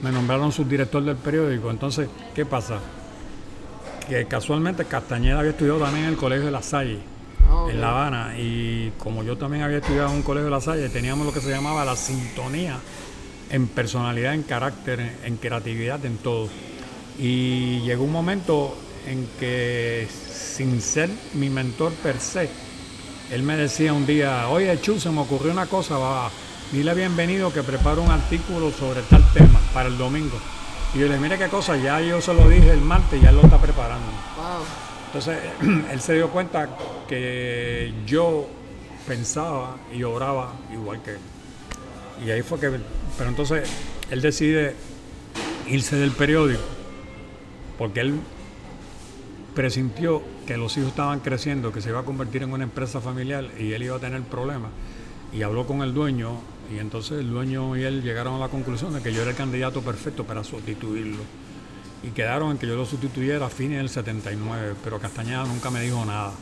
[0.00, 1.70] me nombraron subdirector del periódico.
[1.70, 2.78] Entonces, ¿qué pasa?
[4.12, 6.98] Que casualmente Castañeda había estudiado también en el Colegio de La Salle,
[7.50, 7.70] Ok.
[7.70, 8.34] en La Habana.
[8.38, 11.40] Y como yo también había estudiado en un Colegio de La Salle, teníamos lo que
[11.40, 12.76] se llamaba la sintonía
[13.48, 16.50] en personalidad, en carácter, en, en creatividad, en todo.
[17.18, 22.50] Y llegó un momento en que, sin ser mi mentor per se,
[23.30, 26.30] él me decía un día, oye Chu, se me ocurrió una cosa, va,
[26.70, 30.38] dile bienvenido que preparo un artículo sobre tal tema para el domingo.
[30.94, 33.30] Y yo le dije, mira qué cosa, ya yo se lo dije el martes, ya
[33.30, 34.06] él lo está preparando.
[34.36, 34.64] Wow.
[35.06, 35.38] Entonces,
[35.92, 36.68] él se dio cuenta
[37.08, 38.46] que yo
[39.06, 41.18] pensaba y oraba igual que él.
[42.26, 42.70] Y ahí fue que,
[43.16, 43.68] pero entonces,
[44.10, 44.74] él decide
[45.66, 46.62] irse del periódico,
[47.78, 48.20] porque él
[49.54, 53.48] presintió que los hijos estaban creciendo, que se iba a convertir en una empresa familiar
[53.58, 54.70] y él iba a tener problemas.
[55.32, 56.36] Y habló con el dueño
[56.74, 59.36] y entonces el dueño y él llegaron a la conclusión de que yo era el
[59.36, 61.22] candidato perfecto para sustituirlo.
[62.02, 65.80] Y quedaron en que yo lo sustituyera a fines del 79, pero Castañeda nunca me
[65.82, 66.32] dijo nada.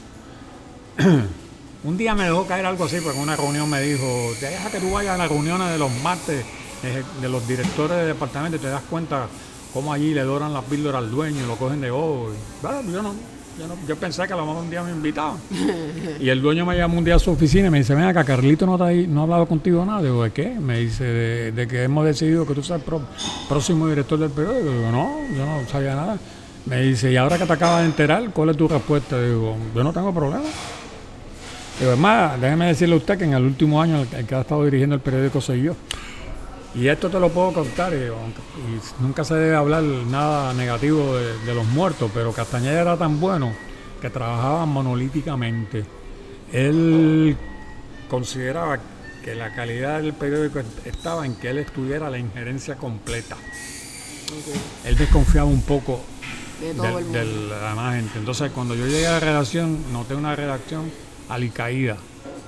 [1.84, 4.80] Un día me dejó caer algo así, porque en una reunión me dijo, deja que
[4.80, 6.44] tú vayas a las reuniones de los martes
[6.82, 9.28] eh, de los directores de departamento y te das cuenta
[9.72, 12.32] cómo allí le doran las píldoras al dueño y lo cogen de ojo.
[12.32, 13.14] Y, bueno, yo, no,
[13.60, 15.36] yo, no- pensé que a lo mejor un día me invitaban.
[16.20, 18.24] y el dueño me llama un día a su oficina y me dice, ven acá,
[18.24, 20.02] Carlito no, está ahí- no ha hablado contigo nada.
[20.02, 20.48] Digo, ¿de qué?
[20.58, 23.00] Me dice, de, que hemos decidido que tú seas el
[23.48, 24.70] próximo director del periódico.
[24.72, 26.18] Digo, no, yo no sabía nada.
[26.66, 29.20] Me dice, ¿y ahora que te acabas de enterar, cuál es tu respuesta?
[29.20, 30.44] Digo, yo no tengo problema.
[31.78, 34.40] Digo, es más, déjeme decirle a usted que en el último año el que ha
[34.42, 35.74] estado dirigiendo el periódico soy yo.
[36.74, 38.09] Y esto te lo puedo contar, y,
[39.02, 43.52] nunca se debe hablar nada negativo de, de los muertos, pero Castañeda era tan bueno
[44.00, 45.85] que trabajaba monolíticamente.
[46.52, 47.37] Él
[48.09, 48.78] consideraba
[49.24, 53.37] que la calidad del periódico estaba en que él estuviera la injerencia completa.
[54.85, 56.00] Él desconfiaba un poco
[56.61, 56.72] De
[57.18, 58.18] del- la demás gente.
[58.18, 60.90] Entonces, cuando yo llegué a la redacción, noté una redacción
[61.28, 61.96] alicaída,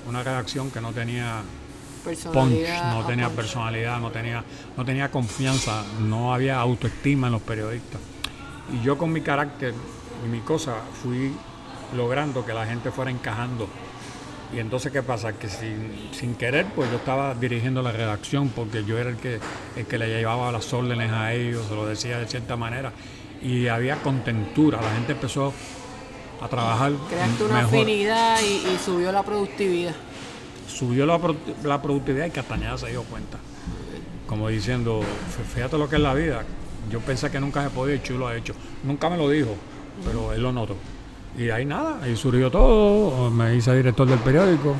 [0.08, 1.42] una redacción que no tenía
[2.02, 3.36] punch, no tenía punch.
[3.36, 4.44] personalidad, no tenía,
[4.76, 8.00] no tenía confianza, no había autoestima en los periodistas.
[8.72, 9.74] Y yo con mi carácter
[10.24, 11.32] y mi cosa fui
[11.96, 13.68] logrando que la gente fuera encajando.
[14.54, 15.32] Y entonces, ¿qué pasa?
[15.32, 19.40] Que sin, sin querer, pues yo estaba dirigiendo la redacción porque yo era el que,
[19.76, 22.92] el que le llevaba las órdenes a ellos, se lo decía de cierta manera.
[23.42, 25.54] Y había contentura, la gente empezó
[26.40, 27.74] a trabajar Creaste una mejor.
[27.74, 29.94] afinidad y, y subió la productividad.
[30.68, 31.18] Subió la,
[31.64, 33.38] la productividad y Castañeda se dio cuenta.
[34.26, 36.42] Como diciendo, "Fí- fíjate lo que es la vida.
[36.90, 38.54] Yo pensé que nunca se podía y Chulo ha hecho.
[38.82, 39.54] Nunca me lo dijo,
[40.04, 40.76] pero él lo notó.
[41.38, 44.76] Y ahí nada, ahí surgió todo, me hice director del periódico.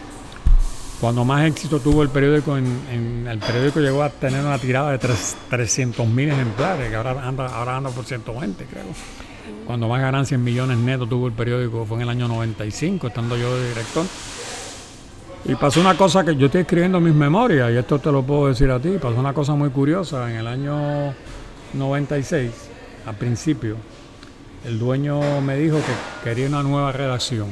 [1.01, 4.99] Cuando más éxito tuvo el periódico, en, el periódico llegó a tener una tirada de
[5.51, 8.85] 300 mil ejemplares, que ahora anda, ahora anda por 120, creo.
[9.67, 13.37] Cuando más ganancias en millones netos tuvo el periódico fue en el año 95, estando
[13.37, 14.05] yo de director.
[15.45, 18.23] Y pasó una cosa que yo estoy escribiendo en mis memorias, y esto te lo
[18.23, 21.13] puedo decir a ti, pasó una cosa muy curiosa en el año
[21.73, 22.51] 96,
[23.07, 23.77] al principio,
[24.65, 27.49] el dueño me dijo que quería una nueva redacción.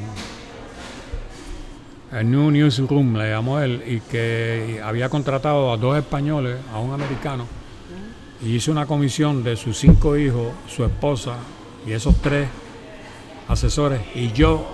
[2.13, 6.93] El New Newsroom le llamó él y que había contratado a dos españoles, a un
[6.93, 7.45] americano,
[8.41, 11.35] y hizo una comisión de sus cinco hijos, su esposa
[11.85, 12.47] y esos tres
[13.49, 14.65] asesores y yo,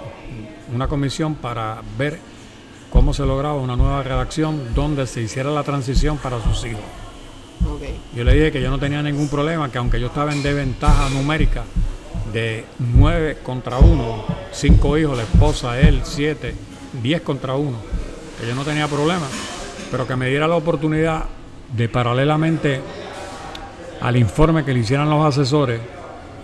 [0.71, 2.19] una comisión para ver
[2.89, 6.81] cómo se lograba una nueva redacción donde se hiciera la transición para sus hijos.
[8.15, 11.09] Yo le dije que yo no tenía ningún problema, que aunque yo estaba en desventaja
[11.09, 11.63] numérica
[12.31, 16.53] de nueve contra uno, cinco hijos, la esposa, él, siete,
[17.01, 17.77] diez contra uno,
[18.39, 19.25] que yo no tenía problema,
[19.91, 21.25] pero que me diera la oportunidad
[21.75, 22.81] de paralelamente
[24.01, 25.81] al informe que le hicieran los asesores,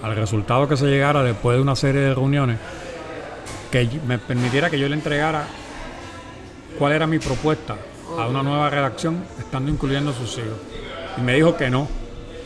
[0.02, 2.58] al resultado que se llegara después de una serie de reuniones,
[3.72, 5.46] que me permitiera que yo le entregara
[6.78, 7.76] cuál era mi propuesta
[8.18, 10.58] a una nueva redacción, estando incluyendo a sus hijos.
[11.18, 11.88] Y me dijo que no.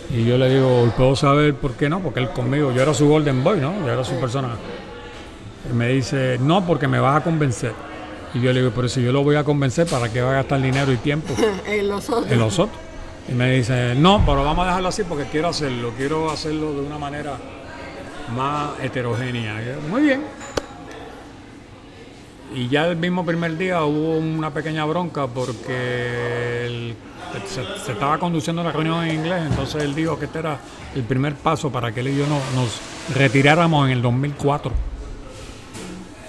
[0.10, 2.00] Y yo le digo, ¿puedo saber por qué no?
[2.00, 3.74] Porque él conmigo, yo era su Golden Boy, ¿no?
[3.86, 4.50] Yo era su persona.
[5.70, 7.74] Y me dice, no, porque me vas a convencer.
[8.34, 10.34] Y yo le digo, pero si yo lo voy a convencer, ¿para qué va a
[10.36, 11.34] gastar dinero y tiempo?
[11.66, 12.32] en los otros.
[12.32, 12.80] En los otros.
[13.30, 16.80] Y me dice, no, pero vamos a dejarlo así porque quiero hacerlo, quiero hacerlo de
[16.80, 17.34] una manera
[18.34, 19.62] más heterogénea.
[19.90, 20.22] Muy bien.
[22.54, 26.96] Y ya el mismo primer día hubo una pequeña bronca porque
[27.46, 30.60] se, estaba conduciendo la reunión en inglés, entonces él dijo que este era
[30.96, 32.82] el primer paso para que él y yo nos
[33.16, 34.72] retiráramos en el 2004,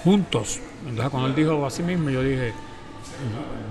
[0.03, 0.59] juntos.
[0.81, 2.53] Entonces cuando él dijo así mismo, yo dije,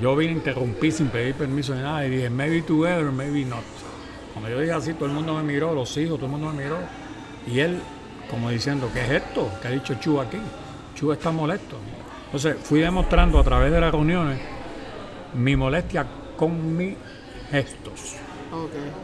[0.01, 3.65] yo vine, interrumpí sin pedir permiso de nada y dije, maybe together, maybe not.
[4.33, 6.65] Cuando yo dije así, todo el mundo me miró, los hijos, todo el mundo me
[6.65, 6.79] miró.
[7.47, 7.81] Y él,
[8.31, 9.51] como diciendo, ¿qué es esto?
[9.61, 10.39] ¿Qué ha dicho Chu aquí?
[10.95, 11.77] Chu está molesto.
[12.29, 14.39] Entonces fui demostrando a través de las reuniones
[15.35, 16.95] mi molestia con mis
[17.51, 18.17] gestos.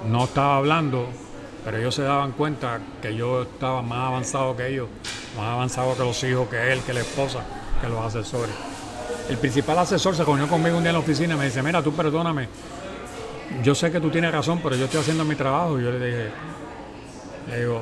[0.06, 1.08] No estaba hablando,
[1.64, 4.88] pero ellos se daban cuenta que yo estaba más avanzado que ellos,
[5.38, 7.40] más avanzado que los hijos, que él, que la esposa,
[7.80, 8.54] que los asesores.
[9.30, 11.82] El principal asesor se reunió conmigo un día en la oficina y me dice, mira,
[11.82, 12.48] tú perdóname,
[13.62, 15.80] yo sé que tú tienes razón, pero yo estoy haciendo mi trabajo.
[15.80, 16.30] Y yo le dije,
[17.48, 17.80] le digo,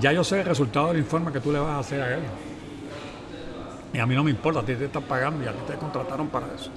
[0.00, 2.22] ya yo sé el resultado del informe que tú le vas a hacer a él.
[3.94, 5.74] Y a mí no me importa, a ti te están pagando y a ti te
[5.74, 6.70] contrataron para eso.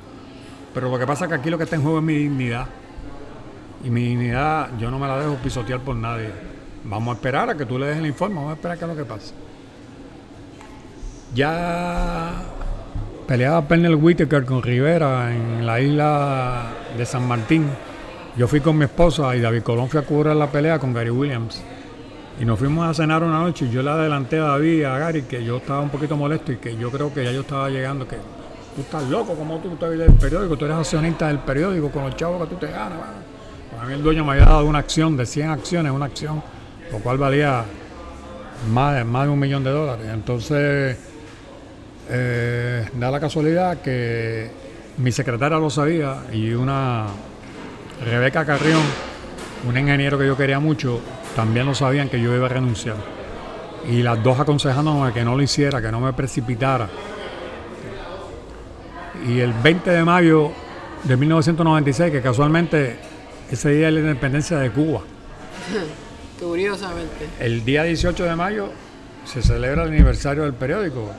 [0.74, 2.68] Pero lo que pasa es que aquí lo que está en juego es mi dignidad.
[3.84, 6.30] Y mi dignidad yo no me la dejo pisotear por nadie.
[6.84, 8.86] Vamos a esperar a que tú le des el informe, vamos a esperar a qué
[8.86, 9.34] es lo que pasa.
[11.34, 12.34] Ya
[13.28, 17.66] peleaba Pernell Whitaker con Rivera en la isla de San Martín.
[18.38, 21.10] Yo fui con mi esposa y David Colón fue a cubrir la pelea con Gary
[21.10, 21.64] Williams.
[22.40, 25.24] Y nos fuimos a cenar una noche y yo le adelanté a David a Gary
[25.24, 28.08] que yo estaba un poquito molesto y que yo creo que ya yo estaba llegando,
[28.08, 28.18] que
[28.76, 32.16] tú estás loco, como tú estás del periódico, tú eres accionista del periódico con los
[32.16, 33.00] chavos que tú te ganas.
[33.82, 36.44] A mí el dueño me había dado una acción de 100 acciones, una acción,
[36.92, 37.66] lo cual valía
[38.72, 40.06] más de, más de un millón de dólares.
[40.14, 40.98] Entonces,
[42.10, 44.50] eh, da la casualidad que
[44.98, 47.08] mi secretaria lo sabía y una
[48.06, 48.82] Rebeca Carrión,
[49.68, 51.02] un ingeniero que yo quería mucho,
[51.38, 52.96] también lo sabían que yo iba a renunciar.
[53.88, 56.90] Y las dos aconsejándome que no lo hiciera, que no me precipitara.
[59.28, 60.52] Y el 20 de mayo
[61.04, 62.98] de 1996, que casualmente
[63.52, 65.02] ese día es la independencia de Cuba.
[66.40, 67.30] Curiosamente.
[67.40, 68.72] El día 18 de mayo
[69.24, 71.12] se celebra el aniversario del periódico.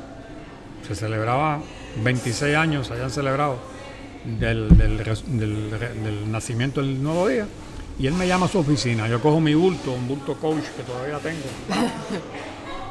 [0.84, 1.60] Se celebraba
[2.02, 3.60] 26 años, hayan celebrado
[4.24, 7.46] del, del nacimiento del nuevo día.
[7.98, 9.08] Y él me llama a su oficina.
[9.08, 11.46] Yo cojo mi bulto, un bulto coach que todavía tengo.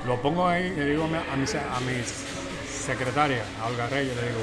[0.06, 2.04] Lo pongo ahí y le digo a mi, a mi,
[2.86, 4.40] secretaria, a Olga Reyes, le digo,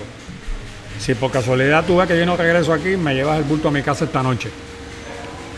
[0.99, 3.71] si por casualidad tú ves que yo no regreso aquí, me llevas el bulto a
[3.71, 4.51] mi casa esta noche.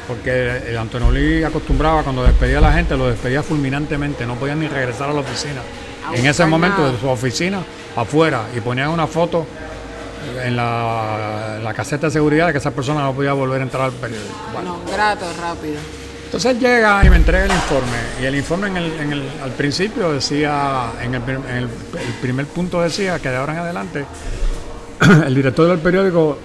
[0.07, 4.69] Porque el Antonio acostumbraba cuando despedía a la gente, lo despedía fulminantemente, no podía ni
[4.69, 5.61] regresar a la oficina.
[6.15, 7.61] en ese momento de su oficina,
[7.97, 9.45] afuera, y ponían una foto
[10.43, 13.93] en la, caseta de seguridad de que esa persona no podía volver a entrar al
[13.93, 14.35] periódico.
[14.53, 15.77] Bueno, grato, rápido.
[16.25, 17.99] Entonces llega y me entrega el informe.
[18.21, 21.69] Y el informe en el, al principio decía, en el,
[22.21, 24.05] primer punto decía que de ahora en adelante
[25.27, 26.39] el director del periódico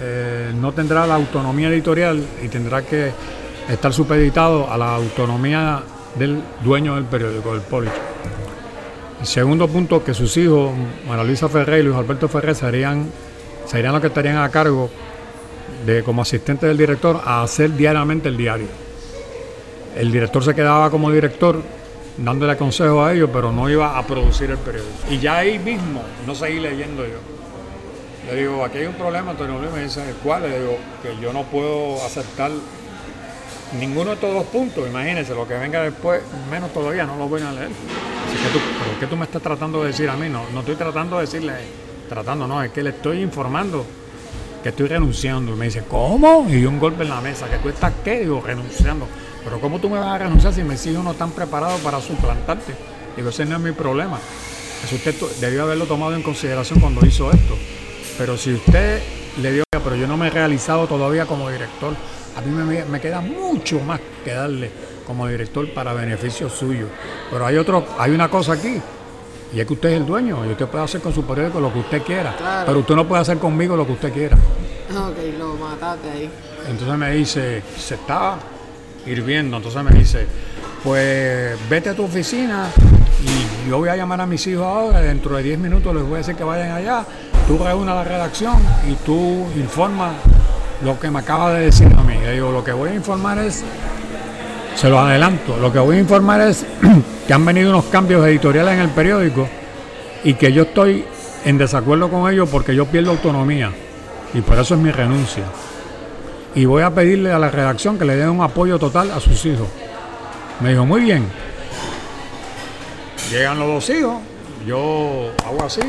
[0.00, 3.12] eh, no tendrá la autonomía editorial y tendrá que
[3.68, 5.82] estar supeditado a la autonomía
[6.18, 8.13] del dueño del periódico, del policho.
[9.24, 10.72] Segundo punto, que sus hijos,
[11.08, 13.10] María Luisa Ferrer y Luis Alberto Ferrer, serían,
[13.66, 14.90] serían los que estarían a cargo
[15.86, 18.66] de como asistente del director a hacer diariamente el diario.
[19.96, 21.62] El director se quedaba como director
[22.18, 24.92] dándole consejos a ellos, pero no iba a producir el periódico.
[25.10, 27.18] Y ya ahí mismo no seguí leyendo yo.
[28.30, 30.42] Le digo, aquí hay un problema, Antonio Luis me dice, ¿cuál?
[30.42, 32.50] Le digo, que yo no puedo aceptar
[33.78, 34.86] ninguno de estos dos puntos.
[34.88, 37.68] Imagínense, lo que venga después, menos todavía, no lo voy a leer.
[37.68, 40.28] Así que tú, ¿pero qué tú me estás tratando de decir a mí?
[40.28, 41.52] No, no estoy tratando de decirle,
[42.08, 43.84] tratando, no, es que le estoy informando
[44.62, 45.52] que estoy renunciando.
[45.52, 46.46] Y me dice, ¿cómo?
[46.48, 48.20] Y un golpe en la mesa, ¿que tú estás qué?
[48.20, 49.06] Digo, renunciando.
[49.44, 52.74] Pero ¿cómo tú me vas a renunciar si mis hijos no están preparados para suplantarte?
[53.14, 54.18] Digo, ese no es mi problema.
[54.82, 57.54] Eso usted debió haberlo tomado en consideración cuando hizo esto.
[58.16, 59.02] Pero si usted
[59.40, 61.94] le dio, pero yo no me he realizado todavía como director,
[62.36, 64.70] a mí me, me queda mucho más que darle
[65.06, 66.86] como director para beneficio suyo.
[67.30, 68.80] Pero hay otro, hay una cosa aquí,
[69.52, 71.72] y es que usted es el dueño, y usted puede hacer con su periódico lo
[71.72, 72.66] que usted quiera, Claro.
[72.66, 74.36] pero usted no puede hacer conmigo lo que usted quiera.
[74.90, 76.30] Ok, lo mataste ahí.
[76.68, 78.36] Entonces me dice, se está
[79.06, 79.56] hirviendo.
[79.58, 80.26] Entonces me dice,
[80.82, 82.68] pues vete a tu oficina
[83.22, 85.00] y yo voy a llamar a mis hijos ahora.
[85.00, 87.04] Dentro de 10 minutos les voy a decir que vayan allá.
[87.46, 88.56] Tú reúna la redacción
[88.88, 90.12] y tú informa
[90.84, 92.14] lo que me acaba de decir a mí.
[92.18, 93.64] Le digo, lo que voy a informar es,
[94.76, 96.66] se lo adelanto, lo que voy a informar es
[97.26, 99.48] que han venido unos cambios editoriales en el periódico
[100.22, 101.04] y que yo estoy
[101.44, 103.70] en desacuerdo con ellos porque yo pierdo autonomía
[104.32, 105.44] y por eso es mi renuncia
[106.54, 109.44] y voy a pedirle a la redacción que le den un apoyo total a sus
[109.44, 109.66] hijos.
[110.60, 111.26] Me dijo, muy bien.
[113.30, 114.20] Llegan los dos hijos,
[114.66, 115.80] yo hago así,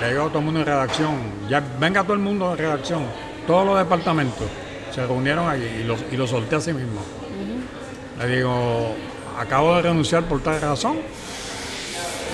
[0.00, 1.14] le digo a todo el mundo en redacción,
[1.48, 3.02] ya venga todo el mundo de redacción,
[3.50, 4.46] todos los departamentos
[4.94, 7.00] se reunieron allí y lo, y lo solté a sí mismo.
[8.18, 8.94] Le digo,
[9.38, 10.98] acabo de renunciar por tal razón.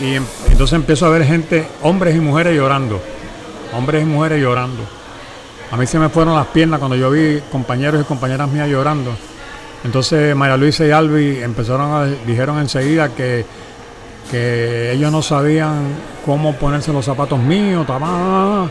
[0.00, 3.00] Y em- entonces empiezo a ver gente, hombres y mujeres llorando,
[3.74, 4.82] hombres y mujeres llorando.
[5.70, 9.12] A mí se me fueron las piernas cuando yo vi compañeros y compañeras mías llorando.
[9.84, 13.46] Entonces María Luisa y Albi empezaron a, dijeron enseguida que,
[14.30, 15.94] que ellos no sabían
[16.26, 17.86] cómo ponerse los zapatos míos.
[17.86, 18.70] ta, ta.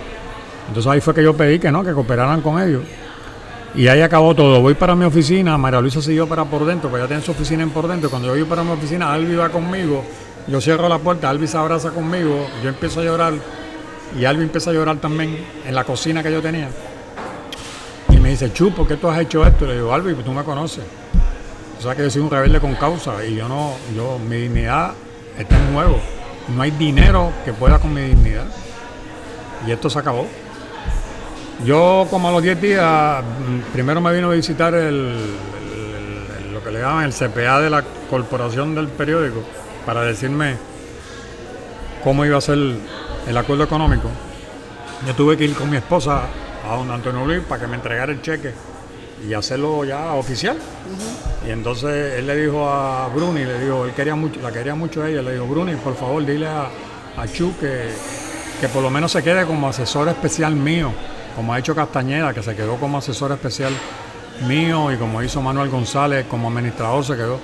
[0.68, 2.84] Entonces ahí fue que yo pedí que no, que cooperaran con ellos.
[3.76, 4.62] Y ahí acabó todo.
[4.62, 7.64] Voy para mi oficina, María Luisa siguió para por dentro, pues ya tiene su oficina
[7.64, 8.10] en por dentro.
[8.10, 10.04] Cuando yo voy para mi oficina, Albi va conmigo.
[10.48, 13.34] Yo cierro la puerta, Albi se abraza conmigo, yo empiezo a llorar
[14.18, 16.70] y Albi empieza a llorar también en la cocina que yo tenía.
[18.10, 19.66] Y me dice, Chu, ¿por qué tú has hecho esto?
[19.66, 20.84] Le digo, Albi, tú me conoces.
[21.78, 24.94] O sea que yo soy un rebelde con causa y yo no, yo, mi dignidad
[25.38, 26.00] está en juego.
[26.56, 28.46] No hay dinero que pueda con mi dignidad.
[29.68, 30.28] Y esto se acabó.
[31.64, 36.54] Yo como a los 10 días, mm, primero me vino a visitar el, el- el-
[36.54, 39.42] lo que le llaman el CPA de la corporación del periódico
[39.86, 40.58] para decirme
[42.04, 42.58] cómo iba a ser
[43.28, 44.10] el acuerdo económico.
[45.08, 46.24] Yo tuve que ir con mi esposa
[46.70, 48.52] a don Antonio Luis para que me entregara el cheque
[49.28, 50.58] y hacerlo ya oficial.
[51.48, 55.04] Y entonces él le dijo a Bruni, le dijo, él quería mucho, la quería mucho
[55.04, 56.68] a ella, le dijo, Bruni, por favor, dile a,
[57.18, 57.90] a Chu que,
[58.60, 60.92] que por lo menos se quede como asesor especial mío,
[61.36, 63.74] como ha hecho Castañeda, que se quedó como asesor especial
[64.48, 67.40] mío y como hizo Manuel González como administrador se quedó.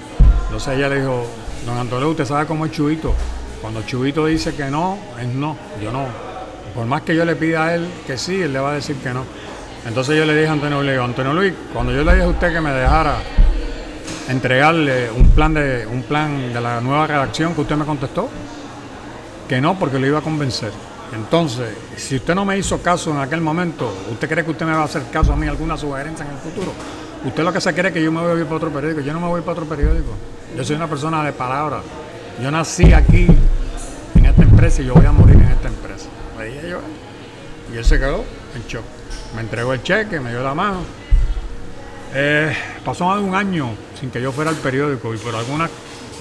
[0.46, 1.26] Entonces ella le dijo,
[1.66, 3.14] don Antonio, usted sabe cómo es Chuito.
[3.62, 6.06] Cuando Chuito dice que no, es no, yo no.
[6.74, 8.96] Por más que yo le pida a él que sí, él le va a decir
[8.98, 9.24] que no.
[9.86, 12.54] Entonces yo le dije a Antonio Luis, Antonio Luis, cuando yo le dije a usted
[12.54, 13.16] que me dejara
[14.30, 18.30] entregarle un plan de un plan de la nueva redacción que usted me contestó,
[19.48, 20.72] que no, porque lo iba a convencer.
[21.14, 24.72] Entonces, si usted no me hizo caso en aquel momento, ¿usted cree que usted me
[24.72, 26.72] va a hacer caso a mí alguna sugerencia en el futuro?
[27.26, 29.01] Usted lo que se cree es que yo me voy a ir para otro periódico.
[29.01, 30.12] Yo no me voy para otro periódico.
[30.55, 31.82] Yo soy una persona de palabra.
[32.41, 33.28] Yo nací aquí,
[34.16, 36.07] en esta empresa, y yo voy a morir en esta empresa.
[36.39, 36.80] Le yo.
[37.74, 38.24] Y él se quedó
[38.55, 38.84] en shock.
[39.36, 40.80] Me entregó el cheque, me dio la mano.
[42.14, 45.70] Eh, pasó más de un año sin que yo fuera al periódico y por alguna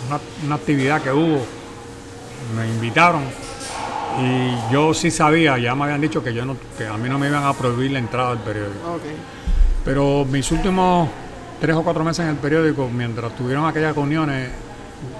[0.06, 1.44] una, una actividad que hubo
[2.56, 3.22] me invitaron
[4.20, 7.18] y yo sí sabía, ya me habían dicho que yo no, que a mí no
[7.18, 9.00] me iban a prohibir la entrada al periódico.
[9.84, 11.08] Pero mis últimos
[11.60, 14.50] tres o cuatro meses en el periódico, mientras tuvieron aquellas reuniones,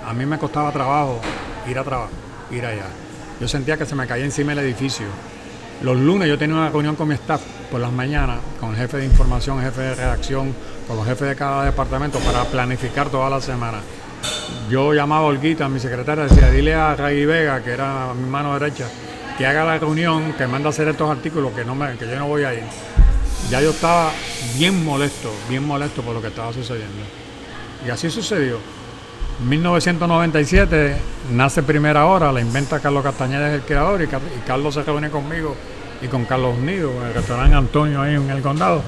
[0.07, 1.21] a mí me costaba trabajo
[1.69, 2.11] ir a trabajar,
[2.51, 2.87] ir allá.
[3.41, 5.07] Yo sentía que se me caía encima el edificio.
[5.83, 7.41] Los lunes yo tenía una reunión con mi staff
[7.71, 10.55] por las mañanas, con el jefe de información, jefe de redacción,
[10.87, 13.79] con los jefes de cada departamento para planificar toda la semana.
[14.69, 18.57] Yo llamaba a Olguita, mi secretaria, decía, dile a Ray Vega, que era mi mano
[18.59, 18.87] derecha,
[19.37, 22.17] que haga la reunión, que manda a hacer estos artículos, que, no me, que yo
[22.19, 22.63] no voy a ir.
[23.51, 24.11] Ya yo estaba
[24.57, 27.03] bien molesto, bien molesto por lo que estaba sucediendo.
[27.85, 28.59] Y así sucedió.
[29.49, 30.97] 1997
[31.33, 34.83] nace Primera Hora, la inventa Carlos Castañeda, es el creador, y, Car- y Carlos se
[34.83, 35.57] reúne conmigo
[36.03, 38.83] y con Carlos Unido en el restaurante Antonio ahí en el condado.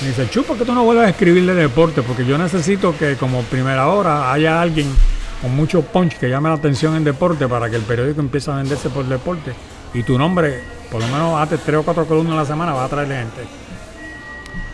[0.00, 2.02] Me dice, Chu, ¿por qué tú no vuelves a escribir de deporte?
[2.02, 4.88] Porque yo necesito que como Primera Hora haya alguien
[5.40, 8.56] con mucho punch que llame la atención en deporte para que el periódico empiece a
[8.56, 9.52] venderse por deporte.
[9.92, 12.84] Y tu nombre, por lo menos hace tres o cuatro columnas a la semana, va
[12.84, 13.42] a traerle gente.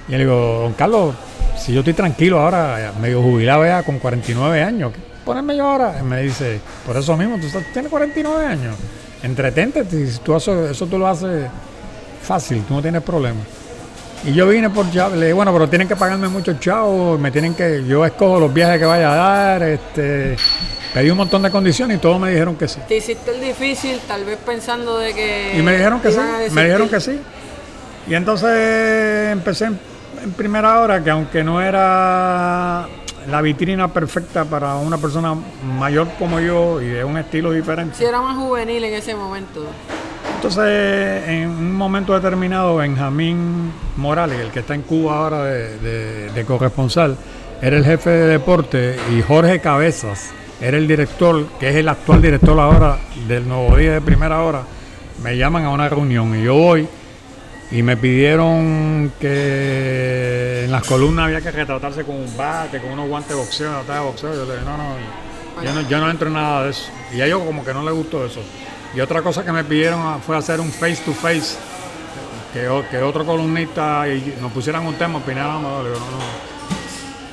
[0.08, 1.14] Y le digo, don Carlos,
[1.58, 5.98] si yo estoy tranquilo ahora, medio jubilado ya con 49 años, ¿qué ponerme yo ahora?
[6.00, 8.76] Y me dice, por eso mismo, tú tienes 49 años,
[9.22, 9.84] entretente,
[10.24, 11.48] tú haces, eso tú lo haces
[12.22, 13.40] fácil, tú no tienes problema.
[14.24, 17.30] Y yo vine por chavo, le dije, bueno, pero tienen que pagarme mucho chavo, me
[17.30, 20.36] tienen que, yo escojo los viajes que vaya a dar, este,
[20.92, 22.80] pedí un montón de condiciones y todos me dijeron que sí.
[22.86, 25.54] Te hiciste el difícil, tal vez pensando de que.
[25.58, 26.20] Y me dijeron que sí,
[26.52, 27.18] me dijeron que sí.
[28.08, 29.80] Y entonces empecé en,
[30.22, 32.86] en primera hora, que aunque no era
[33.28, 35.34] la vitrina perfecta para una persona
[35.78, 37.96] mayor como yo y de un estilo diferente.
[37.96, 39.64] Sí, era más juvenil en ese momento.
[40.42, 47.14] Entonces, en un momento determinado, Benjamín Morales, el que está en Cuba ahora de, corresponsal,
[47.60, 52.22] era el jefe de deporte y Jorge Cabezas era el director, que es el actual
[52.22, 52.96] director ahora
[53.28, 54.62] del Nuevo Día de Primera Hora.
[55.22, 56.88] Me llaman a una reunión y yo voy
[57.70, 63.10] y me pidieron que en las columnas había que retratarse con un bate, con unos
[63.10, 64.32] guantes de boxeo, una de boxeo.
[64.32, 66.90] Yo le dije, no, no, yo no entro en nada de eso.
[67.14, 68.40] Y a ellos como que no les gustó eso.
[68.94, 71.56] Y otra cosa que me pidieron fue hacer un face to face,
[72.52, 72.68] que,
[72.98, 76.50] otro columnista y nos pusieran un tema, digo, no, no.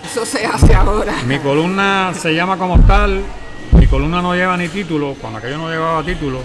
[0.05, 1.14] Eso se hace ahora.
[1.26, 3.24] Mi columna se llama como tal,
[3.72, 6.41] mi columna no lleva ni título, cuando aquello no llevaba título.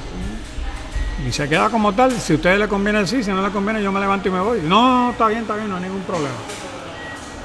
[1.27, 3.83] Y se queda como tal, si a ustedes le conviene sí, si no le conviene
[3.83, 4.61] yo me levanto y me voy.
[4.63, 6.35] No, está bien, está bien, no hay ningún problema.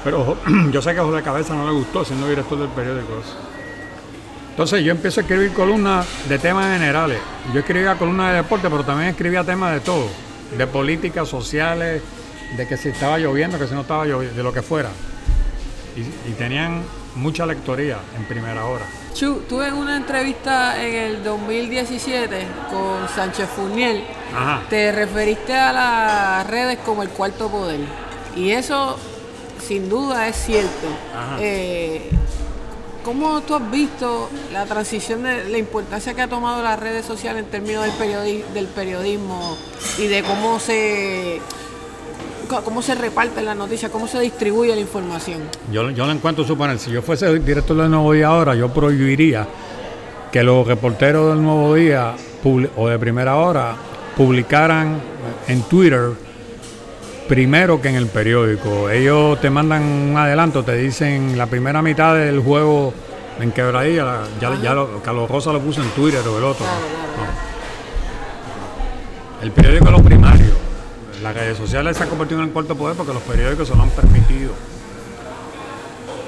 [0.02, 0.36] Pero
[0.70, 3.47] yo sé que a José Cabeza no le gustó siendo director del periódico eso.
[4.58, 7.20] Entonces yo empiezo a escribir columnas de temas generales.
[7.54, 10.08] Yo escribía columnas de deporte, pero también escribía temas de todo.
[10.56, 12.02] De políticas sociales,
[12.56, 14.88] de que si estaba lloviendo, que si no estaba lloviendo, de lo que fuera.
[15.94, 16.82] Y, y tenían
[17.14, 18.84] mucha lectoría en primera hora.
[19.14, 24.02] Chu, tuve una entrevista en el 2017 con Sánchez Furniel.
[24.34, 24.62] Ajá.
[24.68, 27.78] Te referiste a las redes como el cuarto poder.
[28.34, 28.98] Y eso,
[29.64, 30.88] sin duda, es cierto.
[31.14, 31.36] Ajá.
[31.38, 32.10] Eh,
[33.08, 37.42] ¿Cómo tú has visto la transición de la importancia que ha tomado las redes sociales
[37.42, 39.56] en términos del, periodi- del periodismo
[39.98, 41.40] y de cómo se
[42.66, 45.40] cómo se reparten las noticias, cómo se distribuye la información?
[45.72, 49.46] Yo, yo lo encuentro suponer, si yo fuese director del Nuevo Día ahora, yo prohibiría
[50.30, 52.12] que los reporteros del Nuevo Día
[52.76, 53.74] o de primera hora
[54.18, 55.00] publicaran
[55.46, 56.10] en Twitter
[57.28, 58.90] primero que en el periódico.
[58.90, 62.92] Ellos te mandan un adelanto, te dicen la primera mitad del juego
[63.40, 66.64] en quebradilla, la- ya, ya lo, Carlos Rosa lo puso en Twitter o el otro.
[66.64, 66.80] Claro,
[67.14, 67.32] claro,
[69.38, 69.42] No.
[69.44, 70.50] El periódico es lo primario.
[71.22, 73.82] Las redes sociales se han convertido en el cuarto poder porque los periódicos se lo
[73.82, 74.52] han permitido.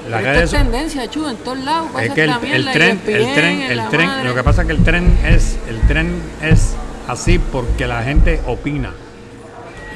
[0.09, 1.89] Redes esto es tendencia, Chu, en todos lados.
[2.01, 4.29] es que el, esta tren, el ESPN, tren, en el la tren, madre.
[4.29, 6.73] lo que pasa es que el tren es, el tren es
[7.07, 8.91] así porque la gente opina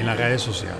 [0.00, 0.78] en las redes sociales.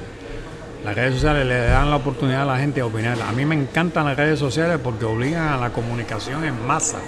[0.86, 3.20] Las redes sociales le dan la oportunidad a la gente de opinar.
[3.20, 6.98] A mí me encantan las redes sociales porque obligan a la comunicación en masa.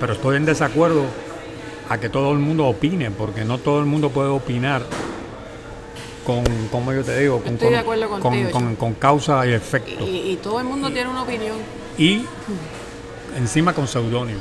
[0.00, 1.04] Pero estoy en desacuerdo
[1.88, 4.82] a que todo el mundo opine, porque no todo el mundo puede opinar
[6.26, 6.42] con,
[6.72, 8.76] como yo te digo, con, Estoy de con- acuerdo con- contigo, con- Chu.
[8.78, 11.56] con causa y efecto Y, y todo el mundo tiene una opinión.
[11.98, 12.24] y
[13.38, 14.40] encima con seudónimo.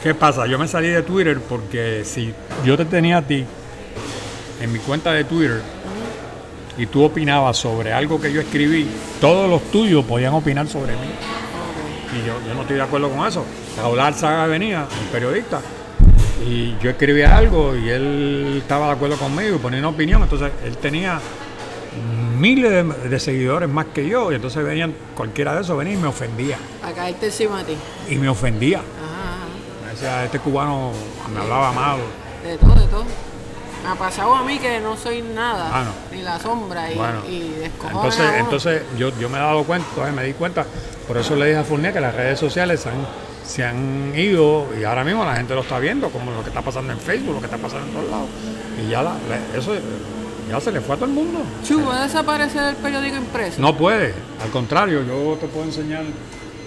[0.00, 0.46] ¿Qué pasa?
[0.46, 2.32] Yo me salí de Twitter porque si
[2.64, 3.44] yo te tenía a ti
[4.60, 5.60] en mi cuenta de Twitter
[6.78, 8.88] y tú opinabas sobre algo que yo escribí,
[9.20, 11.08] todos los tuyos podían opinar sobre mí.
[12.14, 13.44] Y yo, yo no estoy de acuerdo con eso.
[13.76, 15.60] Raúl Alzaga venía, un periodista,
[16.46, 20.22] y yo escribía algo y él estaba de acuerdo conmigo y ponía una opinión.
[20.22, 21.20] Entonces él tenía
[22.38, 25.96] miles de, de seguidores más que yo y entonces venían, cualquiera de esos venía y
[25.96, 26.56] me ofendía.
[26.82, 27.78] A caerte encima de ti.
[28.08, 28.78] Y me ofendía.
[28.78, 29.84] Ajá, ajá.
[29.84, 30.92] Me decía, este cubano
[31.34, 31.98] me hablaba mal.
[32.44, 33.04] De todo, de todo.
[33.84, 36.16] Me ha pasado a mí que no soy nada, Ah, no.
[36.16, 37.52] ni la sombra, y, Bueno, y
[37.86, 40.66] Entonces, a entonces yo, yo me he dado cuenta, entonces me di cuenta,
[41.06, 43.06] por eso le dije a Fournier que las redes sociales se han,
[43.46, 46.60] se han ido y ahora mismo la gente lo está viendo, como lo que está
[46.60, 48.28] pasando en Facebook, lo que está pasando en todos lados.
[48.84, 49.72] Y ya la- la- eso
[50.50, 51.40] ya se le fue a todo el mundo.
[51.64, 53.60] Chu, ¿puede desaparecer el periódico impreso?
[53.62, 54.12] No puede,
[54.42, 56.02] al contrario, yo te puedo enseñar,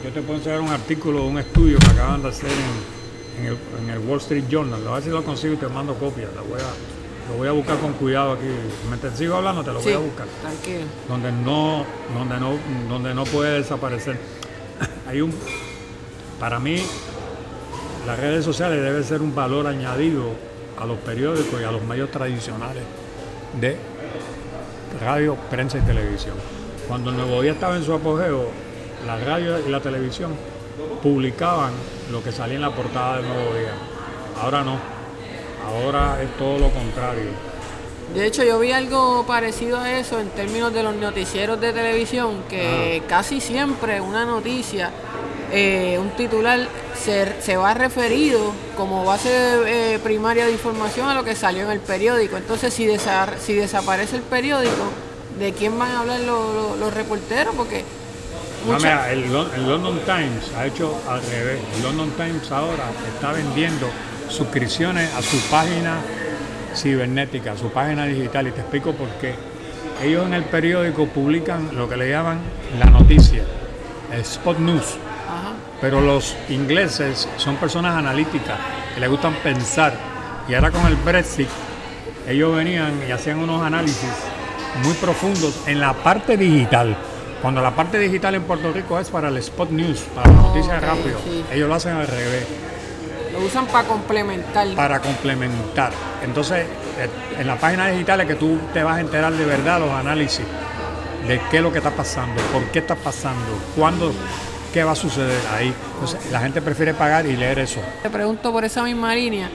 [0.03, 3.57] yo te puedo enseñar un artículo, un estudio que acaban de hacer en, en el,
[3.83, 4.81] en el Wall Street Journal.
[4.87, 6.29] A ver si lo consigo y te mando copias.
[6.35, 7.00] Lo voy a,
[7.31, 8.47] lo voy a buscar con cuidado aquí.
[8.89, 10.27] Me te sigo hablando, te lo voy a buscar.
[10.41, 10.85] tranquilo.
[11.07, 12.57] Donde no, donde no,
[12.89, 14.17] donde no puede desaparecer.
[15.07, 15.33] Hay un
[16.39, 16.81] Para mí,
[18.05, 20.31] las redes sociales deben ser un valor añadido
[20.79, 22.83] a los periódicos y a los medios tradicionales
[23.59, 23.77] de
[24.99, 26.35] radio, prensa y televisión.
[26.87, 28.49] Cuando el Nuevo Día estaba en su apogeo,
[29.05, 30.33] la radio y la televisión
[31.01, 31.71] publicaban
[32.11, 33.73] lo que salía en la portada del Nuevo Día.
[34.41, 35.00] Ahora no.
[35.67, 37.29] Ahora es todo lo contrario.
[38.13, 42.43] De hecho, yo vi algo parecido a eso en términos de los noticieros de televisión,
[42.49, 44.89] que casi siempre una noticia,
[45.53, 46.67] eh, un titular,
[47.01, 49.29] se, se va referido como base
[49.65, 52.35] eh, primaria de información a lo que salió en el periódico.
[52.35, 54.83] Entonces, si, desa- si desaparece el periódico,
[55.39, 57.55] ¿de quién van a hablar los, los- los reporteros?
[57.55, 57.85] Porque
[58.67, 61.59] No, mira, el London Times ha hecho al revés.
[61.77, 62.83] El London Times ahora
[63.15, 63.87] está vendiendo
[64.31, 65.97] suscripciones a su página
[66.75, 69.35] cibernética, a su página digital, y te explico por qué.
[70.03, 72.39] Ellos en el periódico publican lo que le llaman
[72.79, 73.43] la noticia,
[74.11, 74.97] el spot news.
[75.27, 75.53] Ajá.
[75.79, 78.57] Pero los ingleses son personas analíticas,
[78.93, 79.93] que les gustan pensar.
[80.47, 81.47] Y ahora con el Brexit,
[82.27, 84.09] ellos venían y hacían unos análisis
[84.83, 86.95] muy profundos en la parte digital.
[87.41, 90.77] Cuando la parte digital en Puerto Rico es para el spot news, para las noticias
[90.77, 91.43] Ok, rápido, sí.
[91.51, 92.45] ellos lo hacen al revés,
[93.31, 94.67] lo usan para complementar.
[94.75, 95.91] para complementar.
[96.23, 96.65] Entonces,
[96.99, 97.09] eh,
[97.39, 100.45] en la página digital es que tú te vas a enterar de verdad los análisis
[101.27, 104.11] de qué es lo que está pasando, por qué está pasando, cuándo,
[104.73, 105.73] qué va a suceder ahí.
[105.93, 107.79] Entonces, la gente prefiere pagar y leer eso.
[108.03, 109.49] Te pregunto por esa misma línea.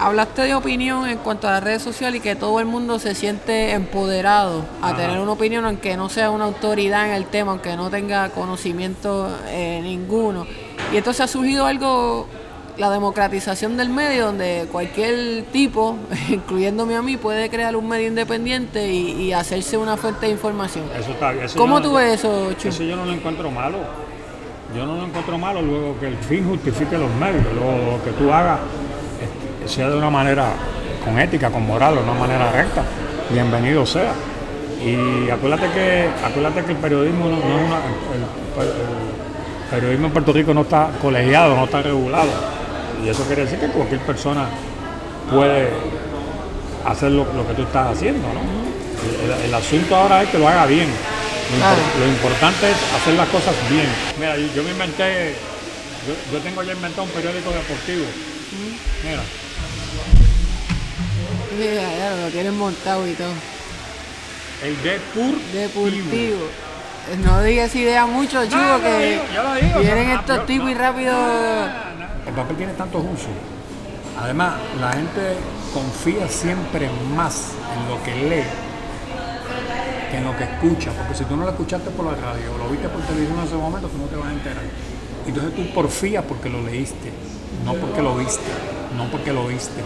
[0.00, 3.16] Hablaste de opinión en cuanto a las redes sociales y que todo el mundo se
[3.16, 4.96] siente empoderado a Ajá.
[4.96, 9.28] tener una opinión, aunque no sea una autoridad en el tema, aunque no tenga conocimiento
[9.48, 10.46] eh, ninguno.
[10.92, 12.28] Y entonces ha surgido algo,
[12.78, 15.96] la democratización del medio, donde cualquier tipo,
[16.28, 20.84] incluyéndome a mí, puede crear un medio independiente y, y hacerse una fuente de información.
[20.98, 21.44] Eso está bien.
[21.46, 22.68] eso ¿Cómo no- tú ves eso, Chu?
[22.68, 23.78] Eso yo no lo encuentro malo.
[24.76, 28.30] Yo no lo encuentro malo luego que el fin justifique los medios, lo que tú
[28.32, 28.60] hagas
[29.62, 30.50] este, sea de una manera
[31.04, 32.82] con ética, con moral, de una manera recta.
[33.30, 34.12] Bienvenido sea.
[34.84, 37.76] Y acuérdate que, acuérdate que el periodismo no, no es una.
[37.76, 39.08] El, el-
[39.70, 42.28] el periodismo en Puerto Rico no está colegiado, no está regulado.
[43.04, 44.46] Y eso quiere decir que cualquier persona
[45.30, 45.68] puede
[46.84, 48.40] hacer lo, lo que tú estás haciendo, ¿no?
[49.24, 50.88] El, el asunto ahora es que lo haga bien.
[50.88, 51.80] Lo, impor- Claro.
[52.00, 53.86] lo importante es hacer las cosas bien.
[54.18, 55.34] Mira, yo, yo me inventé,
[56.06, 58.04] yo, yo tengo ya inventado un periódico deportivo.
[59.04, 59.22] Mira,
[61.58, 63.32] Mira, ya lo tienen montado y todo.
[64.62, 66.48] el Depur Deportivo.
[67.24, 70.70] No digas idea mucho, chico, No, que digo, yo lo digo, vienen sea, estos tipos
[70.70, 71.14] y rápido.
[72.28, 73.32] El papel tiene tantos usos.
[74.20, 75.36] Además, la gente
[75.72, 78.44] confía siempre más en lo que lee
[80.10, 80.90] que en lo que escucha.
[80.92, 83.46] Porque si tú no lo escuchaste por la radio o lo viste por televisión en
[83.46, 84.62] ese momento, tú no te vas a enterar.
[85.26, 87.12] Entonces tú porfías porque lo leíste,
[87.64, 88.50] no porque lo viste,
[88.96, 89.82] no porque lo viste.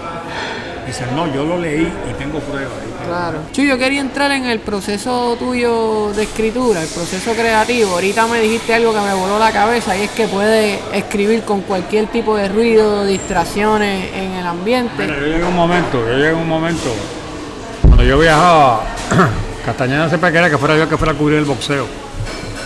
[0.86, 2.72] Dices, no, yo lo leí y tengo pruebas.
[3.06, 3.38] Claro.
[3.52, 7.92] Chu, yo quería entrar en el proceso tuyo de escritura, el proceso creativo.
[7.92, 11.62] Ahorita me dijiste algo que me voló la cabeza y es que puedes escribir con
[11.62, 15.04] cualquier tipo de ruido, distracciones en el ambiente.
[15.04, 16.90] Mira, yo llegué a un momento, yo llegué a un momento,
[17.82, 18.82] cuando yo viajaba,
[19.64, 21.86] Castañeda siempre quería que fuera yo que fuera a cubrir el boxeo.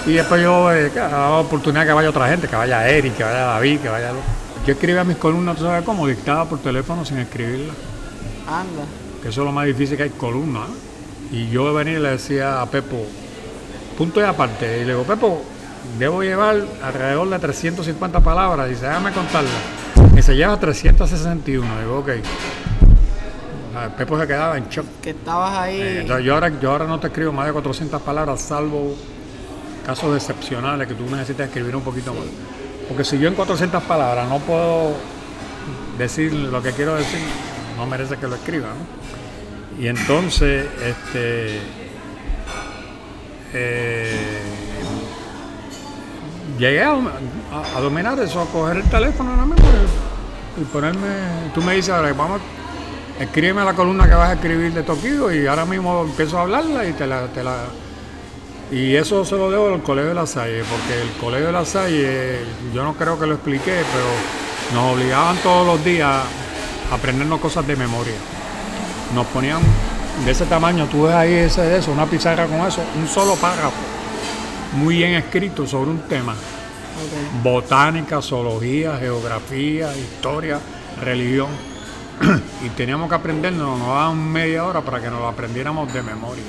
[0.06, 3.40] Y después yo eh, daba oportunidad que vaya otra gente, que vaya Eric, que vaya
[3.40, 4.12] David, que vaya...
[4.64, 6.06] Yo escribía mis columnas, ¿tú sabes cómo?
[6.06, 7.76] Dictaba por teléfono sin escribirlas.
[8.46, 8.84] Anda.
[9.22, 10.68] Que eso es lo más difícil que hay columnas.
[11.30, 13.04] Y yo venía y le decía a Pepo,
[13.98, 15.42] punto y aparte, y le digo, Pepo,
[15.98, 18.68] debo llevar alrededor de 350 palabras.
[18.68, 19.52] Dice, déjame contarlas.
[20.16, 21.80] Y se lleva 361.
[21.80, 22.10] Digo, ok.
[23.96, 24.86] Pepo se quedaba en shock.
[25.02, 25.80] Que estabas ahí.
[25.80, 28.94] Eh, entonces, yo, ahora, yo ahora no te escribo más de 400 palabras, salvo
[29.84, 32.24] casos excepcionales que tú necesitas escribir un poquito más.
[32.88, 34.94] Porque si yo en 400 palabras no puedo
[35.98, 37.20] decir lo que quiero decir,
[37.76, 38.68] no merece que lo escriba.
[38.68, 39.82] ¿no?
[39.82, 41.60] Y entonces, este,
[43.52, 44.40] eh,
[46.58, 49.68] llegué a, dominar eso, a coger el teléfono ahora mismo
[50.60, 51.08] y, ponerme,
[51.54, 52.40] tú me dices ahora, vamos,
[53.20, 56.86] escríbeme la columna que vas a escribir de Tokido y ahora mismo empiezo a hablarla
[56.86, 57.64] y te la, te la
[58.70, 61.64] y eso se lo debo al Colegio de la Salle, porque el Colegio de la
[61.64, 62.38] Salle,
[62.74, 66.22] yo no creo que lo expliqué, pero nos obligaban todos los días
[66.90, 68.14] aprendernos cosas de memoria.
[69.14, 69.60] Nos ponían
[70.24, 73.34] de ese tamaño, tú ves ahí ese de eso, una pizarra con eso, un solo
[73.36, 73.76] párrafo,
[74.74, 76.34] muy bien escrito sobre un tema.
[77.42, 80.58] Botánica, zoología, geografía, historia,
[81.02, 81.48] religión.
[82.64, 86.44] y teníamos que aprendernos, nos daban media hora para que nos lo aprendiéramos de memoria.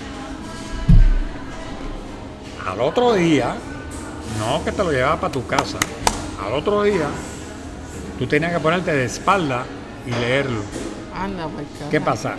[2.65, 3.55] Al otro día,
[4.39, 5.77] no que te lo llevaba para tu casa,
[6.45, 7.07] al otro día
[8.17, 9.65] tú tenías que ponerte de espalda
[10.07, 10.61] y leerlo.
[11.15, 12.35] Anda, pues, ¿Qué pasa?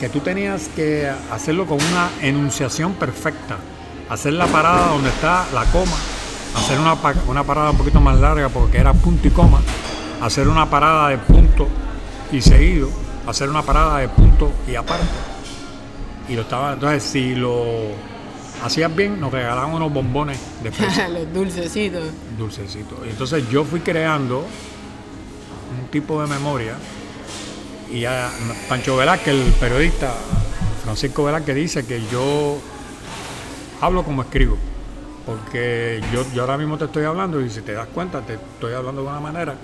[0.00, 3.56] Que tú tenías que hacerlo con una enunciación perfecta.
[4.08, 5.96] Hacer la parada donde está la coma.
[6.56, 6.96] Hacer una,
[7.28, 9.60] una parada un poquito más larga porque era punto y coma.
[10.20, 11.68] Hacer una parada de punto
[12.32, 12.88] y seguido.
[13.26, 15.06] Hacer una parada de punto y aparte.
[16.28, 16.72] Y lo estaba.
[16.74, 17.64] Entonces, si lo
[18.64, 20.70] hacías bien, nos regalaban unos bombones de
[21.10, 22.04] Los dulcecitos.
[22.38, 22.96] dulcecito.
[23.06, 26.74] Y entonces yo fui creando un tipo de memoria
[27.92, 28.30] y a
[28.68, 30.12] Pancho Velázquez, el periodista
[30.84, 32.58] Francisco Velázquez dice que yo
[33.80, 34.56] hablo como escribo.
[35.26, 38.74] Porque yo, yo ahora mismo te estoy hablando y si te das cuenta te estoy
[38.74, 39.54] hablando de una manera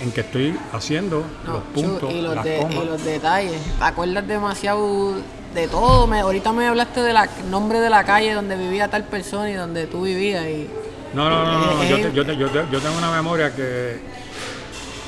[0.00, 2.74] en que estoy haciendo No, los puntos, y, los las de- comas.
[2.74, 3.60] y los detalles.
[3.78, 5.14] Te acuerdas demasiado
[5.54, 6.06] de todo.
[6.06, 7.16] Me, ahorita me hablaste del
[7.50, 10.44] nombre de la calle donde vivía tal persona y donde tú vivías.
[10.46, 10.68] Y,
[11.14, 12.02] No, no, no, no, no, Eh, Yo, eh.
[12.04, 13.98] te- yo te- yo te- yo tengo una memoria que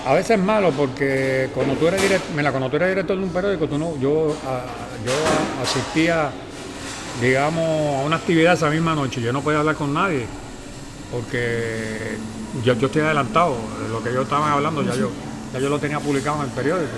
[0.08, 3.22] a veces es malo porque cuando tú eres director, mira, cuando tú eres director de
[3.22, 4.34] un periódico, tú no, yo,
[5.04, 5.12] yo
[5.62, 6.30] asistía,
[7.20, 10.24] digamos, a una actividad esa misma noche, yo no podía hablar con nadie
[11.12, 12.16] porque
[12.64, 15.10] yo, yo estoy adelantado, de lo que yo estaba hablando ya yo,
[15.52, 16.96] ya yo lo tenía publicado en el periódico.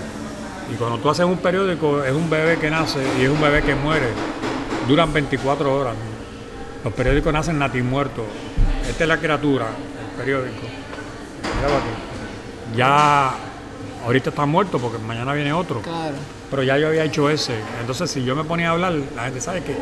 [0.72, 3.62] Y cuando tú haces un periódico es un bebé que nace y es un bebé
[3.62, 4.06] que muere,
[4.86, 5.96] duran 24 horas.
[6.84, 8.24] Los periódicos nacen natimuertos.
[8.88, 10.62] Esta es la criatura, el periódico.
[12.76, 13.32] Ya
[14.04, 15.80] ahorita está muerto porque mañana viene otro.
[15.82, 16.14] claro.
[16.50, 17.54] Pero ya yo había hecho ese.
[17.80, 19.76] Entonces si yo me ponía a hablar, la gente sabe que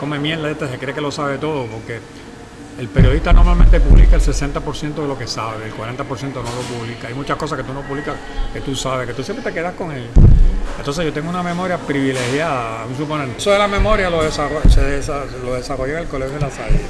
[0.00, 2.00] come mierda este, se cree que lo sabe todo, porque
[2.78, 5.98] el periodista normalmente publica el 60% de lo que sabe, el 40%
[6.34, 7.08] no lo publica.
[7.08, 8.14] Hay muchas cosas que tú no publicas
[8.54, 10.06] que tú sabes, que tú siempre te quedas con él.
[10.78, 13.28] Entonces yo tengo una memoria privilegiada, vamos a suponer.
[13.36, 16.50] Eso de la memoria lo, desarroll- se desa- lo desarrollé en el Colegio de la
[16.50, 16.80] Salle.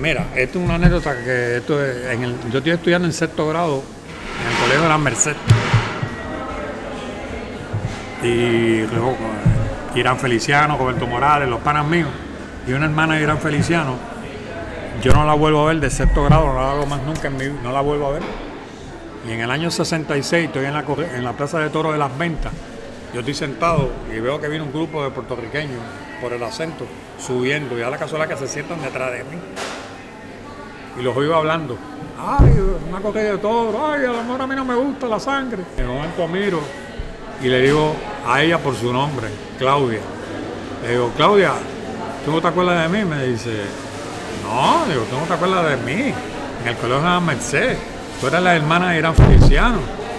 [0.00, 3.48] Mira, esto es una anécdota que esto es en el, yo estoy estudiando en sexto
[3.48, 3.82] grado
[4.70, 5.36] Colegio de la Merced.
[8.22, 8.88] Y eh,
[9.96, 12.08] Irán Feliciano, Roberto Morales, los panas míos,
[12.68, 13.96] y una hermana de Irán Feliciano.
[15.02, 17.36] Yo no la vuelvo a ver de sexto grado, no la hago más nunca en
[17.36, 18.22] mi vida, no la vuelvo a ver.
[19.26, 20.84] Y en el año 66 estoy en la,
[21.16, 22.52] en la Plaza de Toro de las Ventas.
[23.12, 25.80] Yo estoy sentado y veo que viene un grupo de puertorriqueños
[26.20, 26.86] por el acento
[27.18, 29.36] subiendo y a la casualidad que se sientan detrás de mí.
[31.00, 31.76] Y los oigo hablando.
[32.18, 32.52] Ay,
[32.88, 35.62] una corrida de toro, ay, a lo mejor a mí no me gusta la sangre.
[35.78, 36.60] En un momento miro
[37.42, 37.94] y le digo
[38.28, 39.28] a ella por su nombre,
[39.58, 40.00] Claudia.
[40.82, 41.52] Le digo, Claudia,
[42.24, 43.08] ¿tú no te acuerdas de mí?
[43.08, 43.62] Me dice,
[44.44, 46.12] no, digo, ¿tú no te acuerdas de mí?
[46.62, 47.76] En el colegio de la Merced.
[48.20, 49.78] Tú eres la hermana de Irán Feliciano.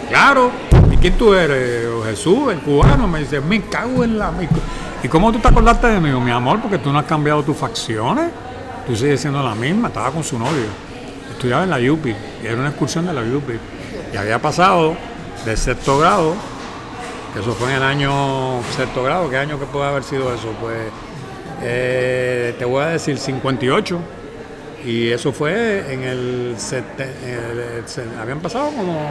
[0.09, 0.49] Claro.
[0.89, 1.85] ¿Y quién tú eres?
[1.87, 3.07] "Oh, Jesús, el cubano.
[3.07, 4.31] Me dice, me cago en la...
[5.03, 6.07] ¿Y cómo tú te acordaste de mí?
[6.07, 8.31] Digo, mi amor, porque tú no has cambiado tus facciones.
[8.91, 9.87] Tú sigues siendo la misma.
[9.87, 10.65] Estaba con su novio.
[11.31, 12.13] Estudiaba en la UPI.
[12.43, 13.57] Y era una excursión de la UPI.
[14.13, 14.97] Y había pasado
[15.45, 16.35] de sexto grado,
[17.33, 19.29] que eso fue en el año sexto grado.
[19.29, 20.49] ¿Qué año que puede haber sido eso?
[20.59, 20.75] Pues
[21.63, 23.97] eh, te voy a decir 58.
[24.85, 29.09] Y eso fue en el, sete- en el- habían pasado como,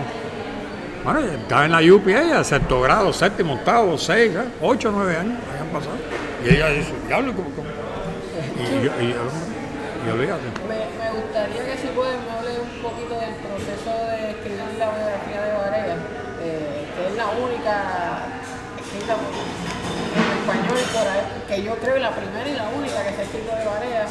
[1.05, 5.69] bueno, estaba en la UPI ella, sexto grado, séptimo, octavo, seis, ocho, nueve años habían
[5.73, 5.97] pasado.
[6.45, 7.69] Y ella dice, diablo, ¿cómo, cómo?".
[8.61, 9.15] Y, yo- y,
[10.07, 10.49] y olvídate.
[10.69, 14.89] Me, me gustaría que si pueden me hable un poquito del proceso de escribir la
[14.91, 15.97] biografía de Varea,
[16.41, 17.75] eh, que es la única
[18.81, 23.13] escrita en español por ahí, que yo creo que la primera y la única que
[23.15, 24.07] se ha escrito de Varea.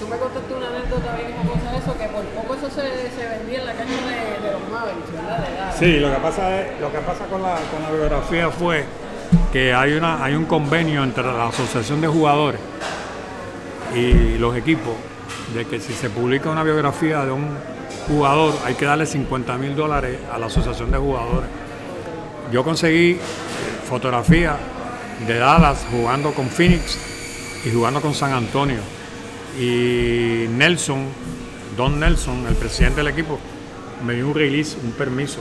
[0.00, 3.28] Tú me contaste una anécdota bien famosa de eso, que por poco eso se, se
[3.28, 5.38] vendía en la cancha de, de los Mavericks, ¿verdad?
[5.44, 5.78] De.
[5.78, 8.86] Sí, lo que pasa es, lo que pasa con la, con la biografía fue
[9.52, 12.58] que hay una, hay un convenio entre la asociación de jugadores
[13.94, 14.94] y los equipos
[15.54, 17.48] de que si se publica una biografía de un
[18.06, 21.48] jugador hay que darle 50 mil dólares a la asociación de jugadores.
[22.52, 23.18] Yo conseguí
[23.88, 24.56] fotografía
[25.26, 26.98] de Dallas jugando con Phoenix
[27.64, 28.80] y jugando con San Antonio.
[29.58, 31.06] Y Nelson,
[31.76, 33.38] Don Nelson, el presidente del equipo,
[34.04, 35.40] me dio un release, un permiso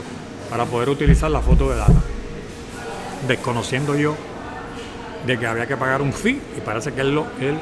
[0.49, 2.03] para poder utilizar la foto de Dallas.
[3.27, 4.15] Desconociendo yo
[5.25, 7.57] de que había que pagar un fee y parece que él, lo, él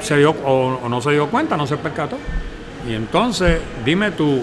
[0.00, 2.18] se dio o, o no se dio cuenta, no se percató.
[2.88, 4.42] Y entonces, dime tú,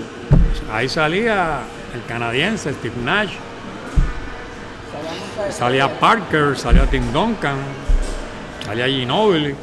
[0.71, 1.59] ahí salía
[1.93, 3.33] el canadiense, Steve Nash,
[5.49, 7.55] salía Parker, salía Tim Duncan,
[8.65, 9.55] salía Ginobili,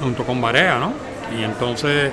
[0.00, 0.92] junto con Barea, ¿no?
[1.36, 2.12] Y entonces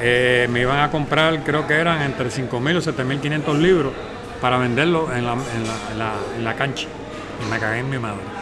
[0.00, 3.92] eh, me iban a comprar, creo que eran entre 5.000 o 7.500 libros
[4.40, 6.88] para venderlos en la, en, la, en, la, en la cancha.
[7.44, 8.39] Y me cagué en mi madre.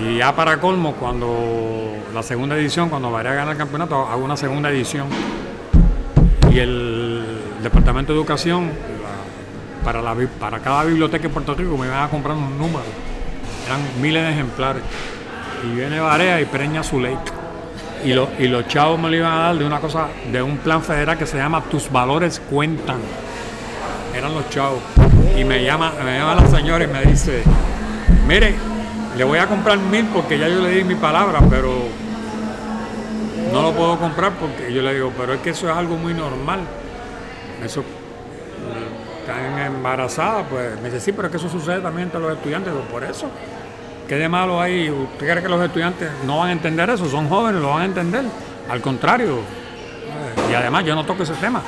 [0.00, 4.36] Y ya para colmo, cuando la segunda edición, cuando Barea gana el campeonato, hago una
[4.36, 5.06] segunda edición.
[6.50, 7.24] y el
[7.62, 8.70] Departamento de Educación,
[9.84, 12.84] para, la, para cada biblioteca en Puerto Rico, me iban a comprar un número.
[13.66, 14.82] Eran miles de ejemplares.
[15.64, 17.16] Y viene Barea y preña su ley.
[18.04, 20.58] Y, lo- y los chavos me lo iban a dar de una cosa, de un
[20.58, 22.98] plan federal que se llama Tus valores cuentan.
[24.16, 24.78] Eran los chavos.
[25.36, 27.42] Y me llama, me llama la señora y me dice,
[28.26, 28.54] mire,
[29.18, 31.72] le voy a comprar mil porque ya yo le di mi palabra, pero
[33.52, 36.14] no lo puedo comprar porque yo le digo, pero es que eso es algo muy
[36.14, 36.60] normal.
[37.64, 42.20] Eso eh, están embarazadas, pues me dice, sí, pero es que eso sucede también entre
[42.20, 42.72] los estudiantes.
[42.72, 43.28] Digo, por eso,
[44.06, 44.88] ¿qué de malo hay?
[44.88, 47.08] ¿Usted cree que los estudiantes no van a entender eso?
[47.08, 48.22] Son jóvenes, lo van a entender.
[48.70, 49.40] Al contrario.
[50.48, 51.60] Y además yo no toco ese tema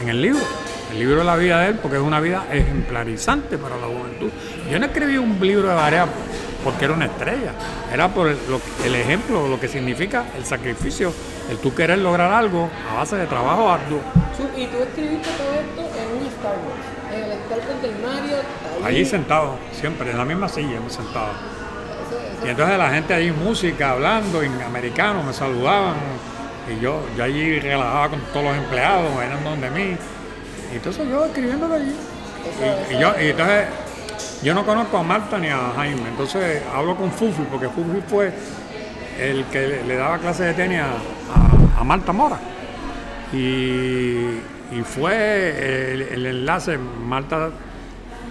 [0.00, 0.42] en el libro.
[0.90, 4.30] El libro de la vida de él, porque es una vida ejemplarizante para la juventud.
[4.68, 6.06] Yo no escribí un libro de Barea
[6.64, 7.52] porque era una estrella,
[7.92, 11.12] era por el, lo- el ejemplo, lo que significa el sacrificio,
[11.50, 14.00] el tú querer lograr algo a base de trabajo arduo.
[14.56, 18.36] Y tú escribiste todo esto en un Starbucks, en el Starbucks del Mario.
[18.84, 21.32] Allí sentado, siempre, en la misma silla me sentaba.
[22.44, 25.94] Y entonces la gente allí, música, hablando en americano, me saludaban.
[26.68, 29.96] Y yo, yo allí relajaba con todos los empleados, venían donde mí.
[30.72, 31.94] Y entonces yo escribiéndolo allí.
[32.90, 33.66] Y, y yo, y entonces
[34.42, 36.08] yo no conozco a Marta ni a Jaime.
[36.08, 38.32] Entonces hablo con Fufi, porque Fufi fue
[39.20, 42.38] el que le, daba clases de tenis a, a- Marta Mora.
[43.32, 43.36] Y,
[44.72, 47.50] y fue el, enlace, Marta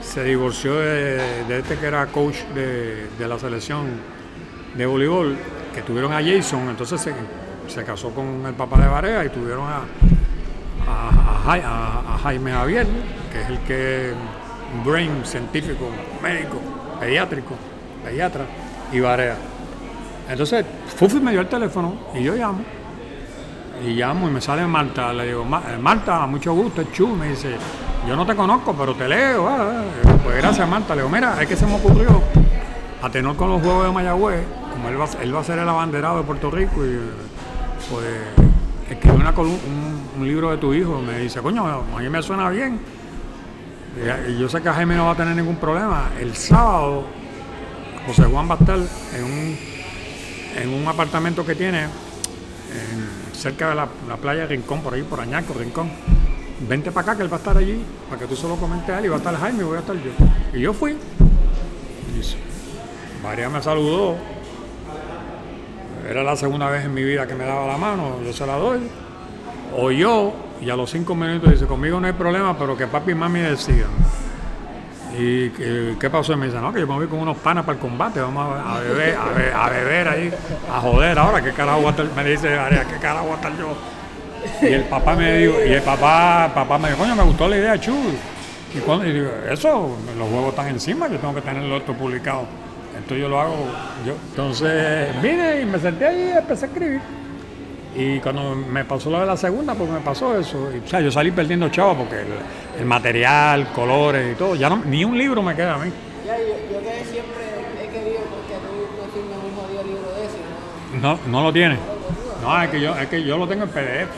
[0.02, 3.88] se divorció de, de este que era coach de, de la selección
[4.76, 5.38] de voleibol,
[5.76, 7.14] que tuvieron a Jason, entonces se,
[7.68, 9.84] se casó con el papá de Barea y tuvieron a-
[10.88, 12.88] a Jaime Javier,
[13.32, 14.14] que es el que
[14.86, 15.90] brain científico,
[16.22, 16.58] médico,
[17.00, 17.56] pediátrico,
[18.04, 18.46] pediatra,
[18.92, 19.36] y Barea.
[20.30, 20.66] Entonces,
[20.96, 22.60] Fufi me dio el teléfono y yo llamo.
[23.86, 25.12] Y llamo y me sale Marta.
[25.12, 27.08] Le digo, "Ma- eh, Marta, mucho gusto, es Chu.
[27.08, 27.56] Me dice,
[28.08, 29.48] yo no te conozco, pero te leo.
[29.48, 30.12] ah, ah".
[30.24, 30.94] Pues gracias, Marta.
[30.96, 32.22] Le digo, mira, es que se me ocurrió
[33.02, 35.68] a tenor con los Juegos de Mayagüez, como él va, él va a ser el
[35.68, 37.00] abanderado de Puerto Rico, y
[37.90, 38.06] pues
[38.90, 39.34] escribí una
[40.20, 41.02] un libro de tu hijo.
[41.02, 42.80] Me dice, coño, a mí me suena bien.
[44.28, 46.10] Y, yo sé que Jaime no va a tener ningún problema.
[46.20, 47.04] El sábado,
[48.08, 49.58] José Juan va a estar en un,
[50.62, 55.20] en un apartamento que tiene en- cerca de la, la playa Rincón, por ahí, por
[55.20, 55.90] Añaco, Rincón.
[56.70, 59.00] Vente para acá que él va a estar allí, para que tú solo comentes a
[59.00, 60.12] él y va a estar Jaime y voy a estar yo.
[60.54, 60.96] Y yo fui.
[63.24, 64.16] María me saludó.
[66.10, 68.56] Era la segunda vez en mi vida que me daba la mano, yo se la
[68.56, 68.80] doy.
[69.78, 73.16] Oyó y a los cinco minutos dice, conmigo no hay problema, pero que papi y
[73.16, 73.90] mami decidan.
[75.18, 76.32] ¿Y qué, qué pasó?
[76.34, 78.56] Y me dice, no, que yo me voy con unos panas para el combate, vamos
[78.66, 80.34] a, beber, a, be- a beber ahí,
[80.72, 81.94] a joder ahora, ¿qué carajo voy?
[82.16, 83.76] Me dice, María, ¿qué carajo voy yo?
[84.68, 87.58] Y el papá me dijo, y el papá, papá me dijo, coño, me gustó la
[87.58, 87.94] idea, Chu.
[88.74, 92.46] Y, cuando, y digo, eso, los juegos están encima, yo tengo que tenerlo esto publicado.
[92.96, 93.56] Entonces yo lo hago
[94.06, 94.14] yo.
[94.30, 97.02] Entonces vine y me senté ahí y empecé a escribir.
[97.96, 100.70] Y cuando me pasó lo de la segunda, pues me pasó eso.
[100.74, 102.28] Y, o sea, yo salí perdiendo chavo porque el,
[102.80, 105.92] el material, colores y todo, ya no, ni un libro me queda a mí.
[106.26, 107.44] Ya, yo, yo que siempre
[107.82, 108.56] he querido porque
[109.14, 111.16] tú no un jodido libro de ese, ¿no?
[111.16, 111.78] No, no lo tiene.
[112.42, 114.10] No, es que yo, es que yo lo tengo en PDF.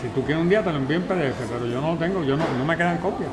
[0.00, 2.24] Si tú quieres un día te lo envío en PDF, pero yo no lo tengo,
[2.24, 3.28] yo no, no me quedan copias.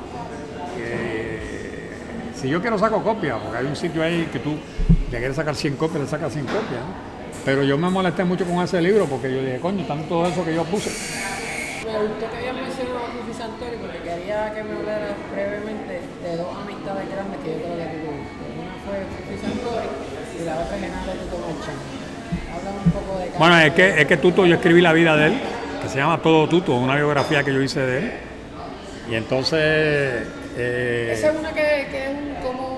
[0.78, 1.89] Eh,
[2.36, 4.58] si yo quiero saco copias, porque hay un sitio ahí que tú
[5.10, 6.82] le quieres sacar 100 copias, le sacas 100 copias.
[6.82, 7.16] ¿no?
[7.48, 10.54] Pero yo me molesté mucho con ese libro porque yo dije, coño, tanto eso que
[10.54, 10.89] yo puse.
[10.89, 15.93] Me gustó que hayas mencionado a Fifi Santori porque quería que me hablaras brevemente
[16.28, 18.43] de dos amistades grandes que yo creo que tú tuviste.
[18.52, 21.80] Una fue Fifi Santori y la otra es Genaro Tuto Marchán.
[22.52, 25.28] Habla un poco de Bueno, es que, es que Tuto, yo escribí la vida de
[25.28, 25.34] él,
[25.82, 28.12] que se llama Todo Tuto, una biografía que yo hice de él.
[29.10, 30.28] Y entonces...
[30.58, 32.76] eh, Esa es una que, que es un, como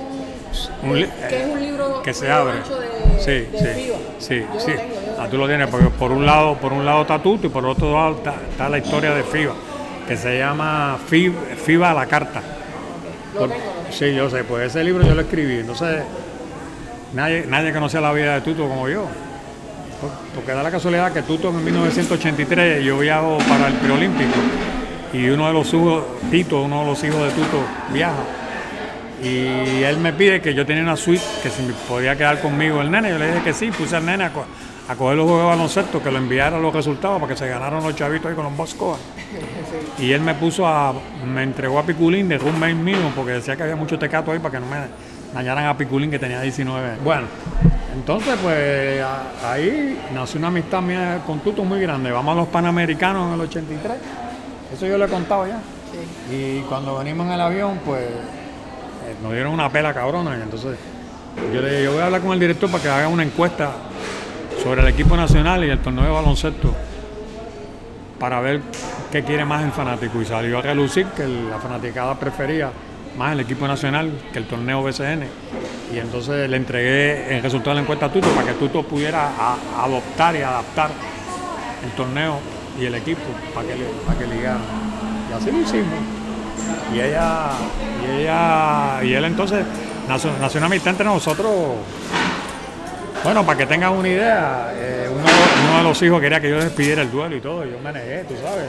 [0.84, 2.54] Un que es un libro que se abre.
[2.60, 3.98] de, sí, de sí, FIBA.
[4.20, 4.72] sí, Yo sí.
[4.72, 7.02] Lo tengo, yo lo Ah, tú lo tienes, porque por un lado, por un lado
[7.02, 9.54] está Tuto y por otro lado está, está la historia de FIBA,
[10.08, 12.42] que se llama FIBA, FIBA a la carta.
[13.34, 13.92] Lo Por- tengo, lo tengo.
[13.92, 16.04] sí, yo sé, pues ese libro yo lo escribí, entonces
[17.14, 19.04] nadie, nadie conocía la vida de Tuto como yo.
[20.02, 24.32] Por- Porque da la casualidad que Tuto en 1983 yo viajo para el preolímpico
[25.12, 27.58] y uno de los hijos, Tito, uno de los hijos de Tuto,
[27.92, 28.14] viaja.
[29.24, 32.82] Y él me pide que yo tenía una suite, que si me podía quedar conmigo
[32.82, 33.10] el nene.
[33.10, 34.46] Yo le dije que sí, puse al nene a, co-
[34.88, 37.84] a coger los juegos de baloncesto, que lo enviara los resultados para que se ganaran
[37.84, 38.98] los chavitos ahí con los Boscoa.
[40.00, 40.94] Y él me puso a,
[41.28, 44.54] me entregó a Piculín de roommate mío, porque decía que había mucho tecato ahí para
[44.54, 44.78] que no me
[45.34, 47.04] dañaran a Piculín que tenía 19 años.
[47.04, 47.28] Bueno,
[47.94, 52.12] entonces pues a- ahí nació una amistad mía con Tuto muy grande.
[52.12, 53.98] Vamos a los Panamericanos en el 83
[54.74, 55.60] Eso yo lo he contado ya.
[55.92, 56.36] Sí.
[56.36, 58.06] Y cuando venimos en el avión, pues
[59.22, 60.38] nos dieron una pela cabrona.
[60.38, 60.78] Y entonces
[61.54, 63.72] yo le dije, yo voy a hablar con el director para que haga una encuesta
[64.64, 66.74] sobre el equipo nacional y el torneo de baloncesto
[68.20, 68.62] para ver
[69.12, 70.22] qué quiere más el fanático.
[70.22, 72.72] Y salió a relucir que la fanaticada prefería
[73.18, 75.24] más el equipo nacional que el torneo BCN.
[75.94, 79.32] Y entonces le entregué el resultado de la encuesta a Tuto para que Tuto pudiera
[79.78, 80.92] adoptar y adaptar
[81.84, 82.40] el torneo
[82.80, 83.22] y el equipo
[83.54, 83.74] para que,
[84.06, 84.62] para que ligaran.
[85.30, 86.19] Y así lo hicimos.
[86.94, 87.52] Y ella,
[88.04, 89.64] y ella, y él entonces
[90.08, 91.52] nació, una amistad entre nosotros.
[93.24, 95.24] Bueno, para que tengan una idea, eh, uno,
[95.78, 98.24] de los hijos quería que yo despidiera el duelo y todo, y yo me negué,
[98.24, 98.66] tú sabes,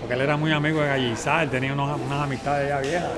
[0.00, 3.10] porque él era muy amigo de Gallizar, tenía unos- unas amistades ya viejas.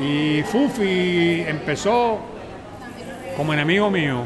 [0.00, 2.18] Y Fufi empezó
[3.36, 4.22] como enemigo mío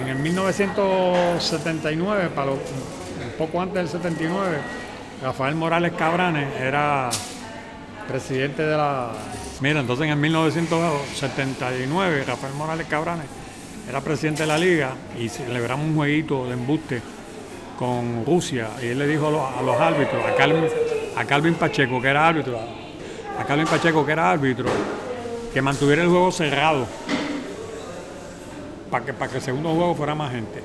[0.00, 4.56] en el 1979, para lo- un poco antes del 79,
[5.22, 7.08] Rafael Morales Cabranes era
[8.06, 9.12] presidente de la...
[9.60, 13.24] Mira, entonces en el 1979 Rafael Morales Cabranes
[13.88, 17.00] era presidente de la liga y celebramos un jueguito de embuste
[17.78, 20.66] con Rusia y él le dijo a los, a los árbitros, a Calvin,
[21.16, 22.60] a Calvin Pacheco que era árbitro,
[23.38, 24.68] a Calvin Pacheco que era árbitro,
[25.52, 26.86] que mantuviera el juego cerrado
[28.90, 30.62] para que, para que el segundo juego fuera más gente.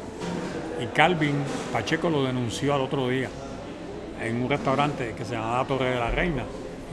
[0.82, 1.38] Y Calvin
[1.72, 3.30] Pacheco lo denunció al otro día
[4.22, 6.44] en un restaurante que se llamaba Torre de la Reina.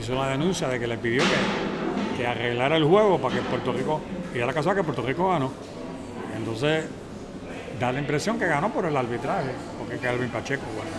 [0.00, 3.72] Hizo una denuncia de que le pidió que, que arreglara el juego para que Puerto
[3.72, 4.00] Rico,
[4.34, 5.50] y la casa que Puerto Rico ganó.
[6.36, 6.84] Entonces,
[7.78, 10.90] da la impresión que ganó por el arbitraje, porque Calvin Pacheco, bueno.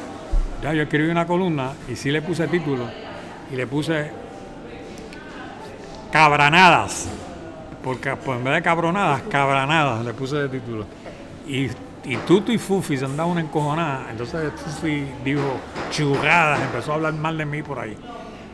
[0.62, 2.86] Ya yo escribí una columna y sí le puse título
[3.52, 4.12] y le puse
[6.12, 7.08] cabranadas,
[7.84, 10.86] porque pues, en vez de cabronadas, cabranadas le puse de título.
[11.48, 11.70] Y,
[12.06, 15.60] y Tuto y Fufi se han dado una encojonada, entonces Fufi dijo
[15.92, 17.96] churradas, empezó a hablar mal de mí por ahí.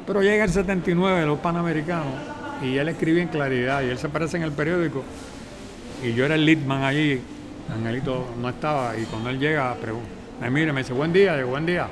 [0.08, 2.14] Pero llega el 79, los panamericanos,
[2.62, 5.04] y él escribe en claridad, y él se aparece en el periódico,
[6.04, 7.22] y yo era el leadman allí,
[7.74, 9.76] Angelito no estaba, y cuando él llega,
[10.42, 11.88] me mira, me dice, buen día, digo, buen día.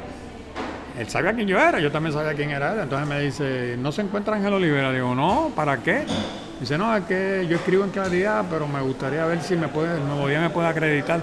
[1.00, 3.92] Él sabía quién yo era, yo también sabía quién era él, entonces me dice, ¿no
[3.92, 4.92] se encuentra Ángel Olivera?
[4.92, 6.06] Digo, no, ¿para qué?
[6.60, 9.98] Dice, no, es que yo escribo en claridad, pero me gustaría ver si me puede,
[9.98, 11.22] el nuevo día me puede acreditar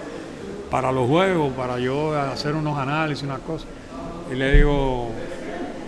[0.71, 3.69] para los juegos, para yo hacer unos análisis, unas cosas.
[4.31, 5.09] Y le digo,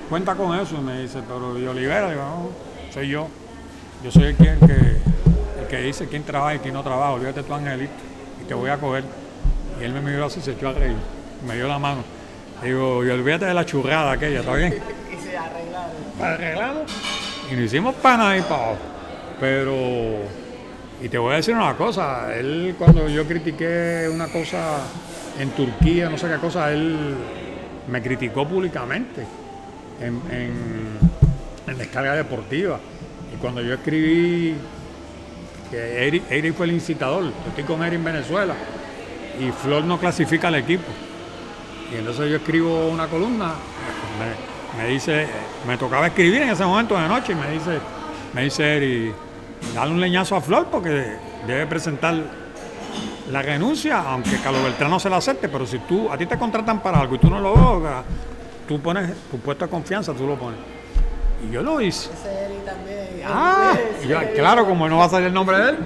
[0.08, 2.10] cuenta con eso, y me dice, pero ¿y Olivera?
[2.10, 2.48] Digo, no,
[2.92, 3.28] soy yo.
[4.02, 4.72] Yo soy el que, el que,
[5.60, 7.92] el que dice quién trabaja y quién no trabaja, olvídate tú, Angelito,
[8.42, 9.04] y te voy a coger.
[9.80, 10.96] Y él me miró así, se echó a reír,
[11.46, 12.02] me dio la mano.
[12.62, 14.74] Digo, y olvídate de la churrada aquella, ¿está bien?
[15.12, 15.92] Y se arreglaron.
[16.20, 16.92] arreglamos
[17.52, 18.78] y nos hicimos pana ahí para abajo.
[19.38, 19.72] Pero,
[21.00, 24.78] y te voy a decir una cosa, él cuando yo critiqué una cosa
[25.38, 27.14] en Turquía, no sé qué cosa, él
[27.88, 29.22] me criticó públicamente
[30.00, 30.98] en, en-
[31.66, 32.78] en descarga deportiva.
[33.32, 34.54] Y cuando yo escribí
[35.70, 38.54] que Eric, Eric fue el incitador, yo estoy con Eric en Venezuela
[39.40, 40.84] y Flor no clasifica al equipo.
[41.92, 43.54] Y entonces yo escribo una columna,
[44.76, 45.26] me, me dice,
[45.66, 47.78] me tocaba escribir en ese momento de noche y me dice,
[48.34, 49.12] me dice Eri,
[49.74, 52.14] dale un leñazo a Flor porque debe presentar
[53.30, 56.38] la renuncia, aunque Carlos Beltrán no se la acepte, pero si tú, a ti te
[56.38, 58.04] contratan para algo y tú no lo logras,
[58.68, 60.58] tú pones tu puesto de confianza, tú lo pones.
[61.46, 62.10] Y yo lo hice.
[62.12, 63.22] Ese Eri también.
[63.26, 63.74] Ah,
[64.06, 65.78] yo, claro, como no va a salir el nombre de él.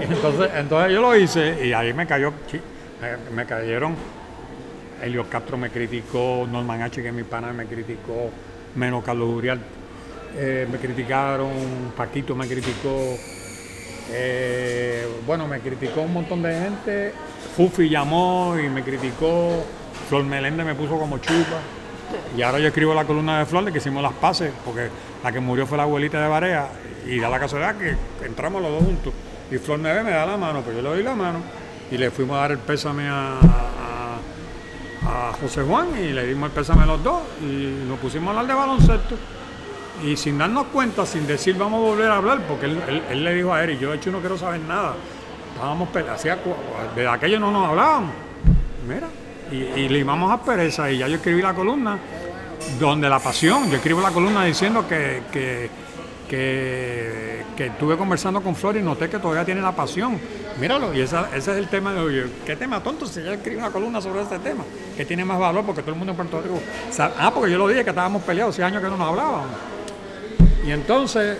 [0.00, 2.32] Entonces, entonces yo lo hice y ahí me cayó,
[3.34, 3.94] me cayeron.
[5.02, 8.30] Elio Castro me criticó, Norman H, que es mi pana, me criticó,
[8.74, 9.60] menos Carlos Urial.
[10.36, 11.50] Eh, me criticaron,
[11.96, 13.16] Paquito me criticó,
[14.10, 17.12] eh, bueno, me criticó un montón de gente.
[17.56, 19.64] Fufi llamó y me criticó,
[20.08, 21.58] Flor Meléndez me puso como chupa.
[22.36, 24.88] Y ahora yo escribo la columna de Flor de que hicimos las paces, porque
[25.22, 26.68] la que murió fue la abuelita de Barea,
[27.06, 29.12] y da la casualidad que entramos los dos juntos.
[29.50, 31.40] Y Flor me ve, me da la mano, pues yo le doy la mano.
[31.90, 34.18] Y le fuimos a dar el pésame a, a-
[35.30, 38.30] a José Juan y le dimos el pésame a los dos y nos pusimos a
[38.40, 39.16] hablar de baloncesto.
[40.04, 42.80] Y sin darnos cuenta, sin decir vamos a volver a hablar, porque él,
[43.10, 44.94] él- le dijo a Eric, yo de hecho no quiero saber nada.
[45.54, 46.38] Estábamos hacía
[46.94, 48.10] desde aquello no nos hablábamos.
[48.86, 49.08] Mira,
[49.50, 51.98] y, y le íbamos a pereza y ya yo escribí la columna
[52.78, 55.68] donde la pasión, yo escribo la columna diciendo que, que,
[56.28, 60.18] que, que estuve conversando con Flor y noté que todavía tiene la pasión.
[60.60, 62.32] Míralo, y ese es el tema de hoy.
[62.46, 64.64] ¿Qué tema tonto si yo escribí una columna sobre este tema?
[64.96, 67.58] Que tiene más valor porque todo el mundo en Puerto Rico sabe- Ah, porque yo
[67.58, 69.46] lo dije que estábamos peleados, hace años que no nos hablábamos.
[70.66, 71.38] Y entonces,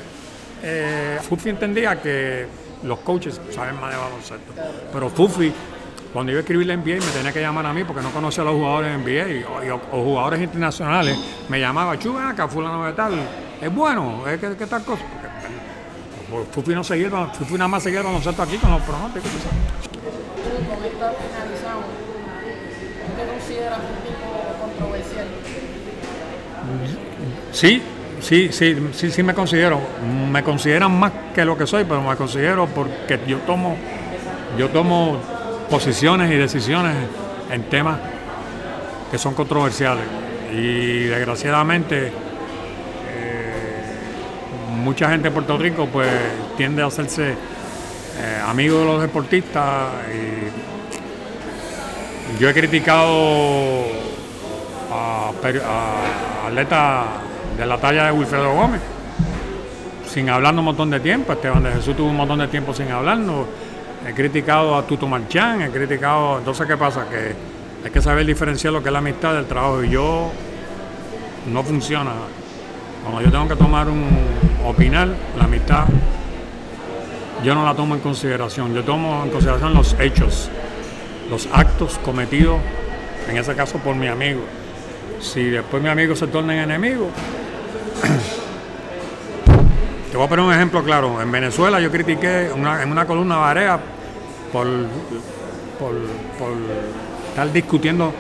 [0.62, 2.46] eh, Fufi entendía que
[2.84, 4.52] los coaches saben más de baloncesto.
[4.92, 5.52] Pero Fufi
[6.12, 8.42] cuando iba a escribir la NBA me tenía que llamar a mí porque no conocía
[8.42, 9.28] a los jugadores de NBA
[9.64, 11.18] y- o, o jugadores internacionales.
[11.48, 13.12] Me llamaba, chu, ven acá, fulano de tal.
[13.60, 15.02] Es bueno, es que, que tal cosa.
[15.02, 15.28] Porque,
[16.30, 19.30] pues, Fufi no seguía, Fufi nada más seguía nosotros aquí con los pronósticos.
[19.30, 21.84] con esta finalizamos.
[23.04, 24.26] ¿Tú te consideras un tipo
[24.62, 25.26] controversial?
[27.52, 27.82] Sí,
[28.20, 29.80] sí, sí, sí, sí me considero.
[30.30, 33.76] Me consideran más que lo que soy, pero me considero porque yo tomo,
[34.58, 35.18] yo tomo
[35.70, 36.96] posiciones y decisiones
[37.50, 37.98] en temas
[39.10, 40.04] que son controversiales.
[40.52, 42.12] Y desgraciadamente eh,
[44.76, 46.08] mucha gente en Puerto Rico pues
[46.56, 49.88] tiende a hacerse eh, amigo de los deportistas.
[50.12, 50.48] Y
[52.40, 53.84] yo he criticado
[54.90, 57.28] a, a atletas
[57.59, 58.80] de la talla de Wilfredo Gómez,
[60.06, 61.32] sin hablarnos un montón de tiempo.
[61.32, 63.46] Esteban de Jesús tuvo un montón de tiempo sin hablarnos.
[64.06, 66.38] He criticado a Tuto Marchán, he criticado.
[66.38, 67.06] Entonces, ¿qué pasa?
[67.09, 67.34] Que
[67.84, 69.82] hay que saber diferenciar lo que es la amistad del trabajo.
[69.82, 70.30] Y yo
[71.52, 72.12] no funciona.
[73.02, 74.06] Cuando yo tengo que tomar un.
[74.64, 75.84] opinar, la amistad,
[77.42, 78.72] yo no la tomo en consideración.
[78.72, 80.48] Yo tomo en consideración los hechos,
[81.28, 82.61] los actos cometidos,
[83.28, 84.42] en ese caso por mi amigo.
[85.20, 87.11] Si después mi amigo se torna en enemigo,
[90.11, 91.20] te voy a poner un ejemplo claro.
[91.20, 93.78] En Venezuela yo critiqué en una columna Varea
[94.53, 94.66] por,
[97.28, 98.12] estar discutiendo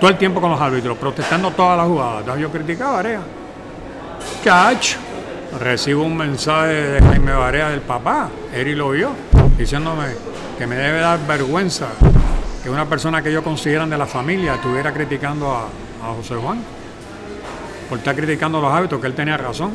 [0.00, 2.20] todo el tiempo con los árbitros, protestando todas las jugadas.
[2.20, 3.20] Entonces yo criticaba a Varea.
[4.42, 4.96] Catch.
[5.60, 9.10] Recibo un mensaje de Jaime Varea del papá, Eri lo vio,
[9.56, 10.06] diciéndome
[10.58, 11.86] que me debe dar vergüenza
[12.60, 15.68] que una persona que ellos consideran de la familia estuviera criticando a
[16.16, 16.58] José Juan
[17.94, 19.70] por estar criticando los hábitos, que él tenía razón.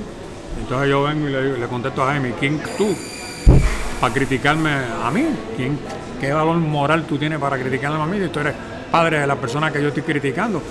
[0.60, 2.94] Entonces yo vengo y le, contesto a Jaime, ¿quién tú
[4.02, 5.26] para criticarme a mí?
[5.56, 5.80] ¿Quién,
[6.20, 8.56] ¿Qué valor moral tú tienes para criticarme a mí si tú eres
[8.92, 10.62] padre de la persona que yo estoy criticando?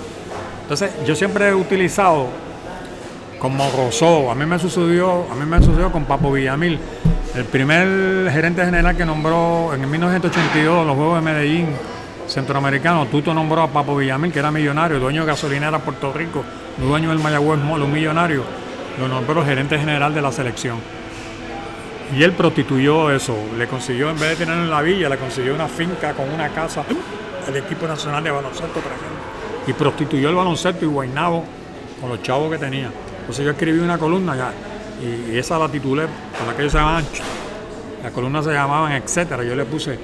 [0.61, 2.27] Entonces yo siempre he utilizado
[3.39, 6.77] como Rosó, a mí me sucedió, a mí me sucedió con Papo Villamil,
[7.33, 11.69] el primer gerente general que nombró en el 1982 los Juegos de Medellín
[12.27, 16.43] centroamericano, Tuto nombró a Papo Villamil, que era millonario, dueño de gasolinera Puerto Rico,
[16.79, 18.43] dueño del Mayagüez Mall, un millonario,
[18.99, 20.77] lo nombró gerente general de la selección.
[22.15, 25.53] Y él prostituyó eso, le consiguió, en vez de tenerlo en la villa, le consiguió
[25.53, 26.83] una finca con una casa,
[27.47, 29.67] el equipo nacional de baloncesto tremendo.
[29.67, 31.43] Y prostituyó el baloncesto y Guaynabo
[32.01, 32.89] con los chavos que tenía.
[33.19, 34.51] Entonces yo escribí una columna ya,
[35.01, 36.05] y, esa la titulé,
[36.37, 37.05] con aquellos se llamaban,
[38.03, 39.99] las columnas se llamaban etcétera, yo le puse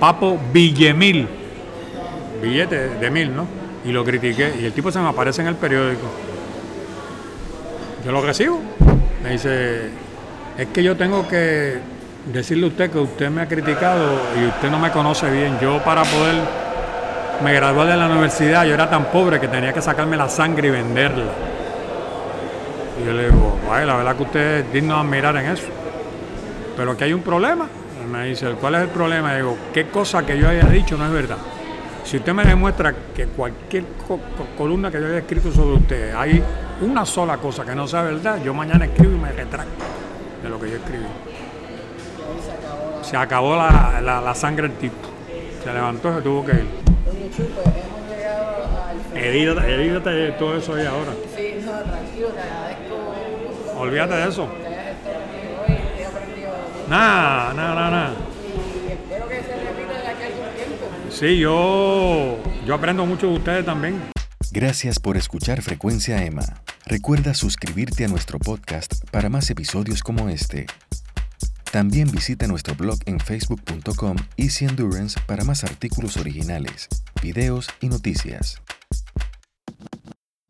[0.00, 1.28] Papo Villemil,
[2.42, 3.65] billete de mil, ¿no?
[3.86, 6.06] Y lo critiqué, y el tipo se me aparece en el periódico.
[8.04, 8.60] Yo lo recibo,
[9.22, 9.90] me dice,
[10.58, 11.78] es que yo tengo que
[12.32, 15.58] decirle a usted que usted me ha criticado y usted no me conoce bien.
[15.60, 16.34] Yo para poder
[17.42, 20.68] me graduar de la universidad, yo era tan pobre que tenía que sacarme la sangre
[20.68, 21.24] y venderla.
[23.00, 25.68] Y yo le digo, "Ay, la verdad que usted es digno de admirar en eso.
[26.76, 27.68] Pero que hay un problema.
[28.10, 29.34] Me dice, ¿cuál es el problema?
[29.34, 31.38] Y digo, ¿qué cosa que yo haya dicho no es verdad?
[32.06, 36.14] Si usted me demuestra que cualquier co- co- columna que yo haya escrito sobre usted,
[36.14, 36.40] hay
[36.80, 39.84] una sola cosa que no sea verdad, yo mañana escribo y me retracto
[40.42, 41.04] de lo que yo escribí.
[43.02, 44.94] Se acabó la, la- la sangre del tipo.
[45.64, 46.66] Se levantó y se tuvo que ir.
[49.14, 51.12] Edítate, edítate de todo eso ahí ahora.
[51.36, 53.80] Sí, no, tranquilo, te agradezco.
[53.80, 54.48] Olvídate de eso.
[56.88, 58.10] Nada, nada, nada,
[61.18, 62.36] Sí, yo,
[62.66, 64.02] yo aprendo mucho de ustedes también.
[64.52, 66.44] Gracias por escuchar Frecuencia Emma.
[66.84, 70.66] Recuerda suscribirte a nuestro podcast para más episodios como este.
[71.72, 76.86] También visita nuestro blog en facebook.com Easy Endurance para más artículos originales,
[77.22, 78.60] videos y noticias.